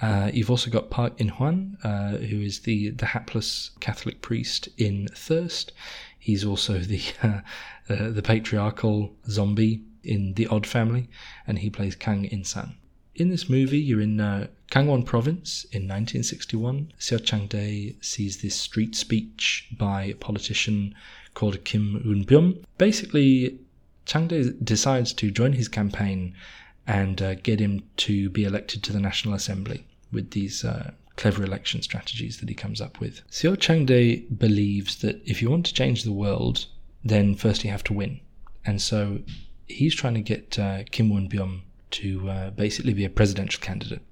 Uh, 0.00 0.30
you've 0.32 0.50
also 0.50 0.70
got 0.70 0.88
Park 0.88 1.20
In 1.20 1.28
Hwan, 1.28 1.76
uh, 1.84 2.16
who 2.16 2.40
is 2.40 2.60
the, 2.60 2.90
the 2.90 3.06
hapless 3.06 3.70
Catholic 3.78 4.22
priest 4.22 4.68
in 4.78 5.06
Thirst. 5.14 5.72
He's 6.18 6.44
also 6.44 6.78
the 6.78 7.02
uh, 7.22 7.40
the 7.88 8.22
patriarchal 8.22 9.14
zombie 9.28 9.82
in 10.04 10.34
The 10.34 10.46
Odd 10.46 10.66
Family, 10.66 11.08
and 11.46 11.58
he 11.58 11.70
plays 11.70 11.94
Kang 11.94 12.24
In-san. 12.24 12.74
In 13.14 13.28
this 13.28 13.48
movie, 13.48 13.78
you're 13.78 14.00
in 14.00 14.20
uh, 14.20 14.46
Gangwon 14.70 15.04
Province 15.04 15.64
in 15.64 15.82
1961. 15.82 16.92
Seo 16.98 17.22
Chang-dae 17.22 17.94
sees 18.00 18.40
this 18.40 18.54
street 18.54 18.94
speech 18.94 19.68
by 19.76 20.04
a 20.04 20.14
politician 20.14 20.94
called 21.34 21.62
Kim 21.64 22.02
Woon-byum. 22.06 22.64
Basically, 22.78 23.58
Chang-dae 24.06 24.52
decides 24.64 25.12
to 25.14 25.30
join 25.30 25.52
his 25.52 25.68
campaign 25.68 26.34
and 26.86 27.20
uh, 27.20 27.34
get 27.34 27.60
him 27.60 27.82
to 27.98 28.30
be 28.30 28.44
elected 28.44 28.82
to 28.84 28.92
the 28.92 29.00
National 29.00 29.34
Assembly 29.34 29.86
with 30.10 30.30
these 30.30 30.64
uh, 30.64 30.92
clever 31.16 31.44
election 31.44 31.82
strategies 31.82 32.38
that 32.38 32.48
he 32.48 32.54
comes 32.54 32.80
up 32.80 32.98
with. 32.98 33.22
Seo 33.30 33.58
Chang-dae 33.58 34.20
believes 34.38 34.96
that 35.02 35.20
if 35.26 35.42
you 35.42 35.50
want 35.50 35.66
to 35.66 35.74
change 35.74 36.02
the 36.02 36.12
world, 36.12 36.66
then 37.04 37.34
first 37.34 37.62
you 37.62 37.70
have 37.70 37.84
to 37.84 37.92
win. 37.92 38.20
And 38.64 38.80
so 38.80 39.20
he's 39.72 39.94
trying 39.94 40.14
to 40.14 40.20
get 40.20 40.58
uh, 40.58 40.84
Kim 40.90 41.10
Won 41.10 41.28
Byum 41.28 41.62
to 41.92 42.28
uh, 42.28 42.50
basically 42.50 42.94
be 42.94 43.04
a 43.04 43.10
presidential 43.10 43.60
candidate 43.60 44.02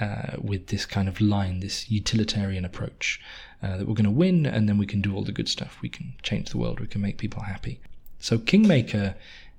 uh, 0.00 0.36
with 0.40 0.68
this 0.68 0.86
kind 0.86 1.08
of 1.08 1.20
line, 1.20 1.60
this 1.60 1.90
utilitarian 1.90 2.64
approach 2.64 3.20
uh, 3.62 3.76
that 3.76 3.86
we're 3.86 3.94
going 3.94 4.04
to 4.04 4.10
win 4.10 4.46
and 4.46 4.68
then 4.68 4.78
we 4.78 4.86
can 4.86 5.00
do 5.00 5.14
all 5.14 5.22
the 5.22 5.32
good 5.32 5.48
stuff. 5.48 5.78
We 5.82 5.88
can 5.88 6.14
change 6.22 6.50
the 6.50 6.58
world, 6.58 6.80
we 6.80 6.86
can 6.86 7.00
make 7.00 7.18
people 7.18 7.42
happy. 7.42 7.80
So 8.18 8.38
Kingmaker 8.38 9.14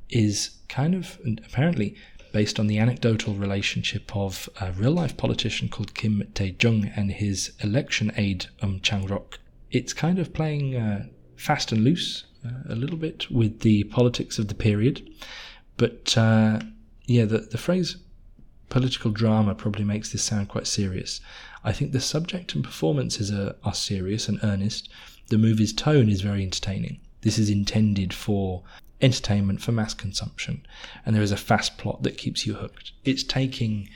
is 0.09 0.51
kind 0.67 0.93
of 0.93 1.17
apparently 1.45 1.95
based 2.31 2.59
on 2.59 2.67
the 2.67 2.77
anecdotal 2.77 3.33
relationship 3.33 4.15
of 4.15 4.47
a 4.59 4.71
real 4.71 4.91
life 4.91 5.17
politician 5.17 5.67
called 5.67 5.93
Kim 5.93 6.27
Dae 6.33 6.55
Jung 6.59 6.85
and 6.95 7.11
his 7.11 7.51
election 7.59 8.11
aide 8.15 8.45
Um 8.61 8.79
Chang 8.81 9.05
Rok. 9.05 9.39
It's 9.69 9.93
kind 9.93 10.19
of 10.19 10.33
playing 10.33 10.75
uh, 10.75 11.07
fast 11.35 11.71
and 11.71 11.83
loose 11.83 12.25
a 12.69 12.75
little 12.75 12.97
bit 12.97 13.29
with 13.29 13.59
the 13.59 13.83
politics 13.85 14.39
of 14.39 14.47
the 14.47 14.55
period, 14.55 15.07
but 15.77 16.17
uh, 16.17 16.59
yeah, 17.05 17.25
the, 17.25 17.39
the 17.39 17.57
phrase 17.57 17.97
political 18.69 19.11
drama 19.11 19.53
probably 19.53 19.83
makes 19.83 20.11
this 20.11 20.23
sound 20.23 20.47
quite 20.47 20.65
serious. 20.65 21.21
I 21.63 21.73
think 21.73 21.91
the 21.91 21.99
subject 21.99 22.55
and 22.55 22.63
performances 22.63 23.31
are, 23.31 23.55
are 23.63 23.73
serious 23.73 24.27
and 24.27 24.39
earnest. 24.43 24.89
The 25.27 25.37
movie's 25.37 25.73
tone 25.73 26.09
is 26.09 26.21
very 26.21 26.41
entertaining. 26.43 26.99
This 27.21 27.37
is 27.37 27.49
intended 27.49 28.13
for 28.13 28.63
entertainment 29.01 29.61
for 29.61 29.71
mass 29.71 29.93
consumption, 29.93 30.65
and 31.05 31.15
there 31.15 31.23
is 31.23 31.31
a 31.31 31.37
fast 31.37 31.77
plot 31.77 32.03
that 32.03 32.17
keeps 32.17 32.45
you 32.45 32.55
hooked. 32.55 32.91
It's 33.03 33.23
taking 33.23 33.89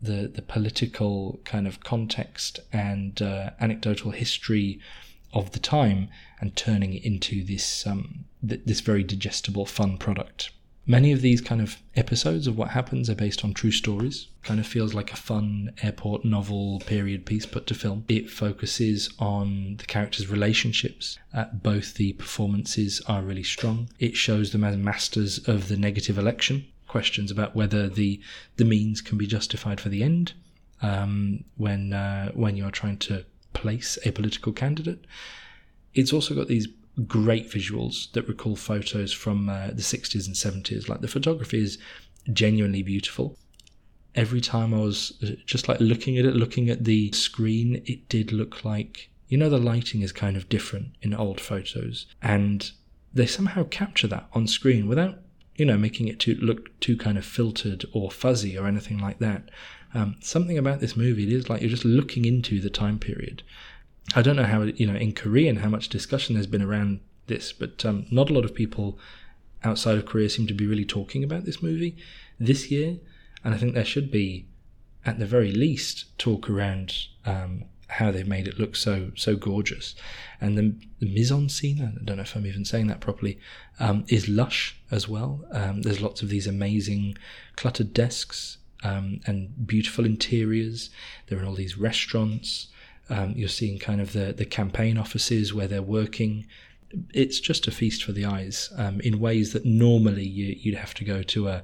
the 0.00 0.30
the 0.34 0.42
political 0.42 1.40
kind 1.44 1.66
of 1.66 1.80
context 1.80 2.58
and 2.72 3.22
uh, 3.22 3.50
anecdotal 3.60 4.10
history 4.10 4.80
of 5.32 5.52
the 5.52 5.60
time 5.60 6.08
and 6.42 6.56
turning 6.56 6.92
it 6.92 7.04
into 7.04 7.44
this 7.44 7.86
um, 7.86 8.24
th- 8.46 8.60
this 8.66 8.80
very 8.80 9.04
digestible, 9.04 9.64
fun 9.64 9.96
product. 9.96 10.50
Many 10.84 11.12
of 11.12 11.22
these 11.22 11.40
kind 11.40 11.60
of 11.60 11.76
episodes 11.94 12.48
of 12.48 12.58
what 12.58 12.70
happens 12.70 13.08
are 13.08 13.14
based 13.14 13.44
on 13.44 13.54
true 13.54 13.70
stories. 13.70 14.26
Kind 14.42 14.58
of 14.58 14.66
feels 14.66 14.92
like 14.92 15.12
a 15.12 15.16
fun 15.16 15.72
airport 15.80 16.24
novel 16.24 16.80
period 16.80 17.24
piece 17.24 17.46
put 17.46 17.68
to 17.68 17.74
film. 17.74 18.04
It 18.08 18.28
focuses 18.28 19.08
on 19.20 19.76
the 19.76 19.84
characters' 19.84 20.26
relationships. 20.26 21.20
Uh, 21.32 21.44
both 21.52 21.94
the 21.94 22.14
performances 22.14 23.00
are 23.06 23.22
really 23.22 23.44
strong. 23.44 23.88
It 24.00 24.16
shows 24.16 24.50
them 24.50 24.64
as 24.64 24.76
masters 24.76 25.38
of 25.46 25.68
the 25.68 25.76
negative 25.76 26.18
election. 26.18 26.66
Questions 26.88 27.30
about 27.30 27.54
whether 27.54 27.88
the 27.88 28.20
the 28.56 28.64
means 28.64 29.00
can 29.00 29.16
be 29.16 29.28
justified 29.28 29.80
for 29.80 29.88
the 29.88 30.02
end 30.02 30.32
um, 30.82 31.44
when 31.56 31.92
uh, 31.92 32.32
when 32.32 32.56
you're 32.56 32.72
trying 32.72 32.98
to 32.98 33.24
place 33.52 33.98
a 34.04 34.10
political 34.10 34.52
candidate. 34.52 35.04
It's 35.94 36.12
also 36.12 36.34
got 36.34 36.48
these 36.48 36.68
great 37.06 37.50
visuals 37.50 38.10
that 38.12 38.28
recall 38.28 38.56
photos 38.56 39.12
from 39.12 39.48
uh, 39.48 39.68
the 39.68 39.82
60s 39.82 40.26
and 40.26 40.36
70s. 40.36 40.88
Like 40.88 41.00
the 41.00 41.08
photography 41.08 41.62
is 41.62 41.78
genuinely 42.32 42.82
beautiful. 42.82 43.38
Every 44.14 44.40
time 44.40 44.74
I 44.74 44.78
was 44.78 45.14
uh, 45.22 45.32
just 45.46 45.68
like 45.68 45.80
looking 45.80 46.18
at 46.18 46.26
it, 46.26 46.36
looking 46.36 46.68
at 46.68 46.84
the 46.84 47.10
screen, 47.12 47.82
it 47.86 48.08
did 48.08 48.30
look 48.30 48.64
like, 48.64 49.10
you 49.28 49.38
know, 49.38 49.48
the 49.48 49.58
lighting 49.58 50.02
is 50.02 50.12
kind 50.12 50.36
of 50.36 50.48
different 50.48 50.94
in 51.00 51.14
old 51.14 51.40
photos. 51.40 52.06
And 52.20 52.70
they 53.14 53.26
somehow 53.26 53.64
capture 53.64 54.08
that 54.08 54.28
on 54.34 54.46
screen 54.46 54.86
without, 54.86 55.18
you 55.56 55.64
know, 55.64 55.78
making 55.78 56.08
it 56.08 56.20
to 56.20 56.34
look 56.34 56.78
too 56.80 56.96
kind 56.96 57.16
of 57.16 57.24
filtered 57.24 57.86
or 57.92 58.10
fuzzy 58.10 58.58
or 58.58 58.66
anything 58.66 58.98
like 58.98 59.18
that. 59.18 59.50
Um, 59.94 60.16
something 60.20 60.58
about 60.58 60.80
this 60.80 60.96
movie, 60.96 61.24
it 61.24 61.32
is 61.32 61.50
like 61.50 61.60
you're 61.60 61.70
just 61.70 61.84
looking 61.84 62.24
into 62.24 62.60
the 62.60 62.70
time 62.70 62.98
period. 62.98 63.42
I 64.14 64.22
don't 64.22 64.36
know 64.36 64.44
how 64.44 64.62
you 64.62 64.86
know 64.86 64.94
in 64.94 65.12
Korea 65.12 65.58
how 65.58 65.68
much 65.68 65.88
discussion 65.88 66.34
there's 66.34 66.46
been 66.46 66.62
around 66.62 67.00
this, 67.26 67.52
but 67.52 67.84
um, 67.84 68.06
not 68.10 68.30
a 68.30 68.34
lot 68.34 68.44
of 68.44 68.54
people 68.54 68.98
outside 69.64 69.96
of 69.96 70.06
Korea 70.06 70.28
seem 70.28 70.46
to 70.48 70.54
be 70.54 70.66
really 70.66 70.84
talking 70.84 71.22
about 71.24 71.44
this 71.44 71.62
movie 71.62 71.96
this 72.38 72.70
year, 72.70 72.98
and 73.44 73.54
I 73.54 73.58
think 73.58 73.74
there 73.74 73.84
should 73.84 74.10
be, 74.10 74.46
at 75.04 75.18
the 75.18 75.26
very 75.26 75.52
least, 75.52 76.18
talk 76.18 76.50
around 76.50 76.94
um, 77.24 77.64
how 77.88 78.10
they've 78.10 78.26
made 78.26 78.48
it 78.48 78.58
look 78.58 78.74
so 78.74 79.12
so 79.14 79.36
gorgeous, 79.36 79.94
and 80.40 80.58
the, 80.58 80.74
the 80.98 81.14
mise 81.14 81.32
en 81.32 81.48
scene. 81.48 81.80
I 81.80 82.04
don't 82.04 82.16
know 82.16 82.22
if 82.22 82.34
I'm 82.34 82.46
even 82.46 82.64
saying 82.64 82.88
that 82.88 83.00
properly. 83.00 83.38
Um, 83.80 84.04
is 84.08 84.28
lush 84.28 84.76
as 84.90 85.08
well. 85.08 85.44
Um, 85.52 85.82
there's 85.82 86.00
lots 86.00 86.22
of 86.22 86.28
these 86.28 86.46
amazing 86.46 87.16
cluttered 87.56 87.94
desks 87.94 88.58
um, 88.82 89.20
and 89.26 89.66
beautiful 89.66 90.04
interiors. 90.04 90.90
There 91.28 91.40
are 91.40 91.46
all 91.46 91.54
these 91.54 91.78
restaurants. 91.78 92.68
Um, 93.08 93.34
you're 93.36 93.48
seeing 93.48 93.78
kind 93.78 94.00
of 94.00 94.12
the, 94.12 94.32
the 94.32 94.44
campaign 94.44 94.96
offices 94.96 95.52
where 95.52 95.68
they're 95.68 95.82
working. 95.82 96.46
It's 97.12 97.40
just 97.40 97.66
a 97.66 97.70
feast 97.70 98.04
for 98.04 98.12
the 98.12 98.24
eyes 98.24 98.72
um, 98.76 99.00
in 99.00 99.18
ways 99.18 99.52
that 99.52 99.64
normally 99.64 100.26
you, 100.26 100.72
would 100.72 100.78
have 100.78 100.94
to 100.94 101.04
go 101.04 101.22
to 101.22 101.48
a, 101.48 101.62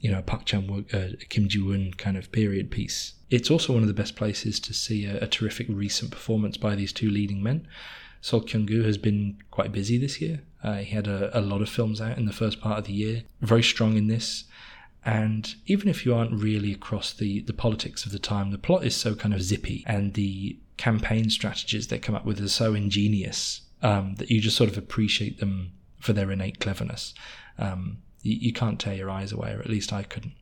you 0.00 0.10
know, 0.10 0.18
a 0.18 0.22
Park 0.22 0.44
Chan 0.44 0.66
Wook, 0.68 0.94
uh, 0.94 1.16
Kim 1.28 1.48
Ji 1.48 1.60
Woon 1.60 1.94
kind 1.94 2.16
of 2.16 2.32
period 2.32 2.70
piece. 2.70 3.14
It's 3.30 3.50
also 3.50 3.72
one 3.72 3.82
of 3.82 3.88
the 3.88 3.94
best 3.94 4.16
places 4.16 4.58
to 4.60 4.74
see 4.74 5.06
a, 5.06 5.22
a 5.22 5.26
terrific 5.26 5.66
recent 5.68 6.10
performance 6.10 6.56
by 6.56 6.74
these 6.74 6.92
two 6.92 7.10
leading 7.10 7.42
men. 7.42 7.66
Sol 8.20 8.42
Kyung 8.42 8.66
Gu 8.66 8.82
has 8.82 8.98
been 8.98 9.38
quite 9.50 9.72
busy 9.72 9.96
this 9.96 10.20
year. 10.20 10.42
Uh, 10.62 10.76
he 10.76 10.94
had 10.94 11.06
a, 11.06 11.36
a, 11.38 11.40
lot 11.40 11.62
of 11.62 11.70
films 11.70 12.00
out 12.00 12.18
in 12.18 12.26
the 12.26 12.32
first 12.32 12.60
part 12.60 12.78
of 12.78 12.84
the 12.84 12.92
year. 12.92 13.22
Very 13.40 13.62
strong 13.62 13.96
in 13.96 14.08
this. 14.08 14.44
And 15.04 15.54
even 15.66 15.88
if 15.88 16.04
you 16.04 16.14
aren't 16.14 16.42
really 16.42 16.72
across 16.72 17.12
the, 17.12 17.40
the 17.40 17.52
politics 17.52 18.04
of 18.04 18.12
the 18.12 18.18
time, 18.18 18.50
the 18.50 18.58
plot 18.58 18.84
is 18.84 18.94
so 18.94 19.14
kind 19.14 19.32
of 19.32 19.42
zippy 19.42 19.82
and 19.86 20.14
the 20.14 20.58
campaign 20.76 21.30
strategies 21.30 21.88
they 21.88 21.98
come 21.98 22.14
up 22.14 22.24
with 22.24 22.40
are 22.40 22.48
so 22.48 22.74
ingenious 22.74 23.62
um, 23.82 24.14
that 24.16 24.30
you 24.30 24.40
just 24.40 24.56
sort 24.56 24.70
of 24.70 24.76
appreciate 24.76 25.38
them 25.38 25.72
for 26.00 26.12
their 26.12 26.30
innate 26.30 26.60
cleverness. 26.60 27.14
Um, 27.58 27.98
you, 28.22 28.36
you, 28.36 28.52
can't 28.52 28.78
tear 28.78 28.94
your 28.94 29.10
eyes 29.10 29.32
away, 29.32 29.52
or 29.52 29.60
at 29.60 29.68
least 29.68 29.92
I 29.92 30.02
couldn't. 30.02 30.32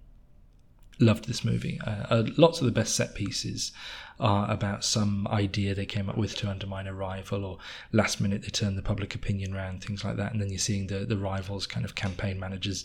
Loved 1.01 1.27
this 1.27 1.45
movie. 1.45 1.81
Uh, 1.87 2.07
uh, 2.11 2.25
lots 2.37 2.61
of 2.61 2.67
the 2.67 2.73
best 2.73 2.97
set 2.97 3.15
pieces 3.15 3.73
are 4.19 4.51
about 4.51 4.85
some 4.85 5.29
idea 5.29 5.75
they 5.75 5.87
came 5.87 6.09
up 6.09 6.17
with 6.17 6.35
to 6.37 6.49
undermine 6.49 6.89
a 6.89 6.95
rival, 6.95 7.45
or 7.45 7.59
last 7.93 8.21
minute 8.21 8.43
they 8.43 8.49
turn 8.49 8.75
the 8.75 8.83
public 8.83 9.15
opinion 9.15 9.55
round, 9.55 9.83
things 9.83 10.05
like 10.05 10.17
that. 10.17 10.33
And 10.33 10.41
then 10.41 10.49
you're 10.49 10.59
seeing 10.59 10.89
the, 10.89 11.05
the 11.05 11.17
rivals' 11.17 11.67
kind 11.69 11.85
of 11.85 11.95
campaign 11.95 12.41
managers 12.41 12.85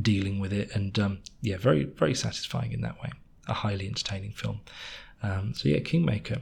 dealing 0.00 0.40
with 0.40 0.52
it. 0.52 0.74
And 0.74 0.98
um, 0.98 1.18
yeah, 1.42 1.58
very, 1.58 1.84
very 1.84 2.14
satisfying 2.14 2.72
in 2.72 2.80
that 2.80 3.00
way. 3.02 3.10
A 3.46 3.52
highly 3.52 3.86
entertaining 3.86 4.32
film. 4.32 4.60
Um, 5.22 5.52
so 5.54 5.68
yeah, 5.68 5.80
Kingmaker 5.80 6.38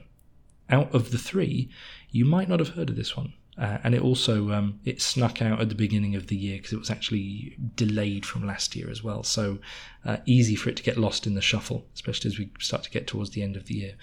out 0.71 0.95
of 0.95 1.11
the 1.11 1.19
three, 1.19 1.71
you 2.11 2.25
might 2.25 2.49
not 2.49 2.59
have 2.59 2.71
heard 2.71 2.91
of 2.91 2.97
this 2.97 3.17
one. 3.17 3.33
Uh, 3.59 3.79
and 3.83 3.95
it 3.95 4.03
also 4.03 4.53
um, 4.53 4.79
it 4.85 5.03
snuck 5.03 5.43
out 5.43 5.61
at 5.61 5.69
the 5.69 5.75
beginning 5.75 6.15
of 6.15 6.29
the 6.29 6.37
year 6.37 6.59
because 6.59 6.73
it 6.73 6.79
was 6.79 6.91
actually 6.91 7.57
delayed 7.75 8.25
from 8.25 8.47
last 8.47 8.77
year 8.77 8.89
as 8.89 9.03
well. 9.03 9.25
So 9.25 9.59
uh, 10.05 10.19
easy 10.27 10.55
for 10.55 10.71
it 10.71 10.77
to 10.77 10.83
get 10.83 10.97
lost 10.97 11.27
in 11.27 11.35
the 11.35 11.41
shuffle, 11.41 11.85
especially 11.93 12.29
as 12.29 12.39
we 12.39 12.53
start 12.61 12.85
to 12.85 12.91
get 12.91 13.09
towards 13.09 13.31
the 13.31 13.43
end 13.43 13.57
of 13.57 13.67
the 13.67 13.75
year. 13.75 13.95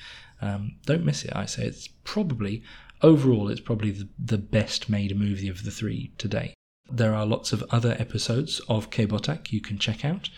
Um, 0.41 0.75
don't 0.85 1.05
miss 1.05 1.23
it. 1.23 1.31
I 1.33 1.45
say 1.45 1.65
it's 1.65 1.87
probably 2.03 2.63
overall 3.01 3.49
it's 3.49 3.61
probably 3.61 3.91
the, 3.91 4.09
the 4.19 4.37
best 4.37 4.89
made 4.89 5.17
movie 5.17 5.47
of 5.47 5.63
the 5.63 5.71
three 5.71 6.11
today. 6.17 6.53
There 6.91 7.15
are 7.15 7.25
lots 7.25 7.53
of 7.53 7.63
other 7.71 7.95
episodes 7.97 8.59
of 8.67 8.91
K-Botak 8.91 9.51
you 9.51 9.61
can 9.61 9.77
check 9.77 10.03
out. 10.03 10.29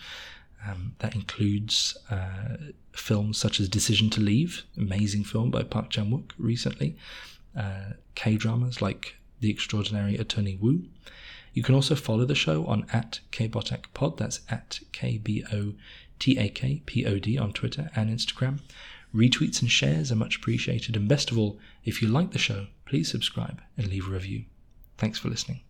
Um, 0.66 0.94
that 0.98 1.14
includes 1.14 1.96
uh, 2.10 2.56
films 2.92 3.38
such 3.38 3.60
as 3.60 3.68
Decision 3.68 4.10
to 4.10 4.20
Leave, 4.20 4.64
amazing 4.76 5.24
film 5.24 5.50
by 5.50 5.62
Park 5.62 5.90
Chan 5.90 6.10
Wook 6.10 6.32
recently, 6.36 6.96
uh, 7.58 7.92
K 8.14 8.36
dramas 8.36 8.80
like 8.80 9.16
The 9.40 9.50
Extraordinary 9.50 10.16
Attorney 10.16 10.56
Woo. 10.56 10.84
You 11.52 11.62
can 11.62 11.74
also 11.74 11.94
follow 11.94 12.24
the 12.24 12.34
show 12.34 12.64
on 12.66 12.86
at 12.92 13.20
KBotak 13.32 13.86
Pod, 13.92 14.16
that's 14.16 14.40
at 14.48 14.80
K 14.92 15.18
B 15.18 15.44
O 15.52 15.74
T 16.18 16.38
A 16.38 16.48
K 16.48 16.82
P 16.86 17.04
O 17.04 17.18
D 17.18 17.36
on 17.36 17.52
Twitter 17.52 17.90
and 17.96 18.08
Instagram. 18.08 18.60
Retweets 19.14 19.60
and 19.60 19.70
shares 19.70 20.12
are 20.12 20.16
much 20.16 20.36
appreciated, 20.36 20.94
and 20.94 21.08
best 21.08 21.30
of 21.30 21.38
all, 21.38 21.58
if 21.84 22.00
you 22.00 22.08
like 22.08 22.30
the 22.30 22.38
show, 22.38 22.66
please 22.84 23.10
subscribe 23.10 23.60
and 23.76 23.88
leave 23.88 24.06
a 24.06 24.10
review. 24.10 24.44
Thanks 24.98 25.18
for 25.18 25.28
listening. 25.28 25.60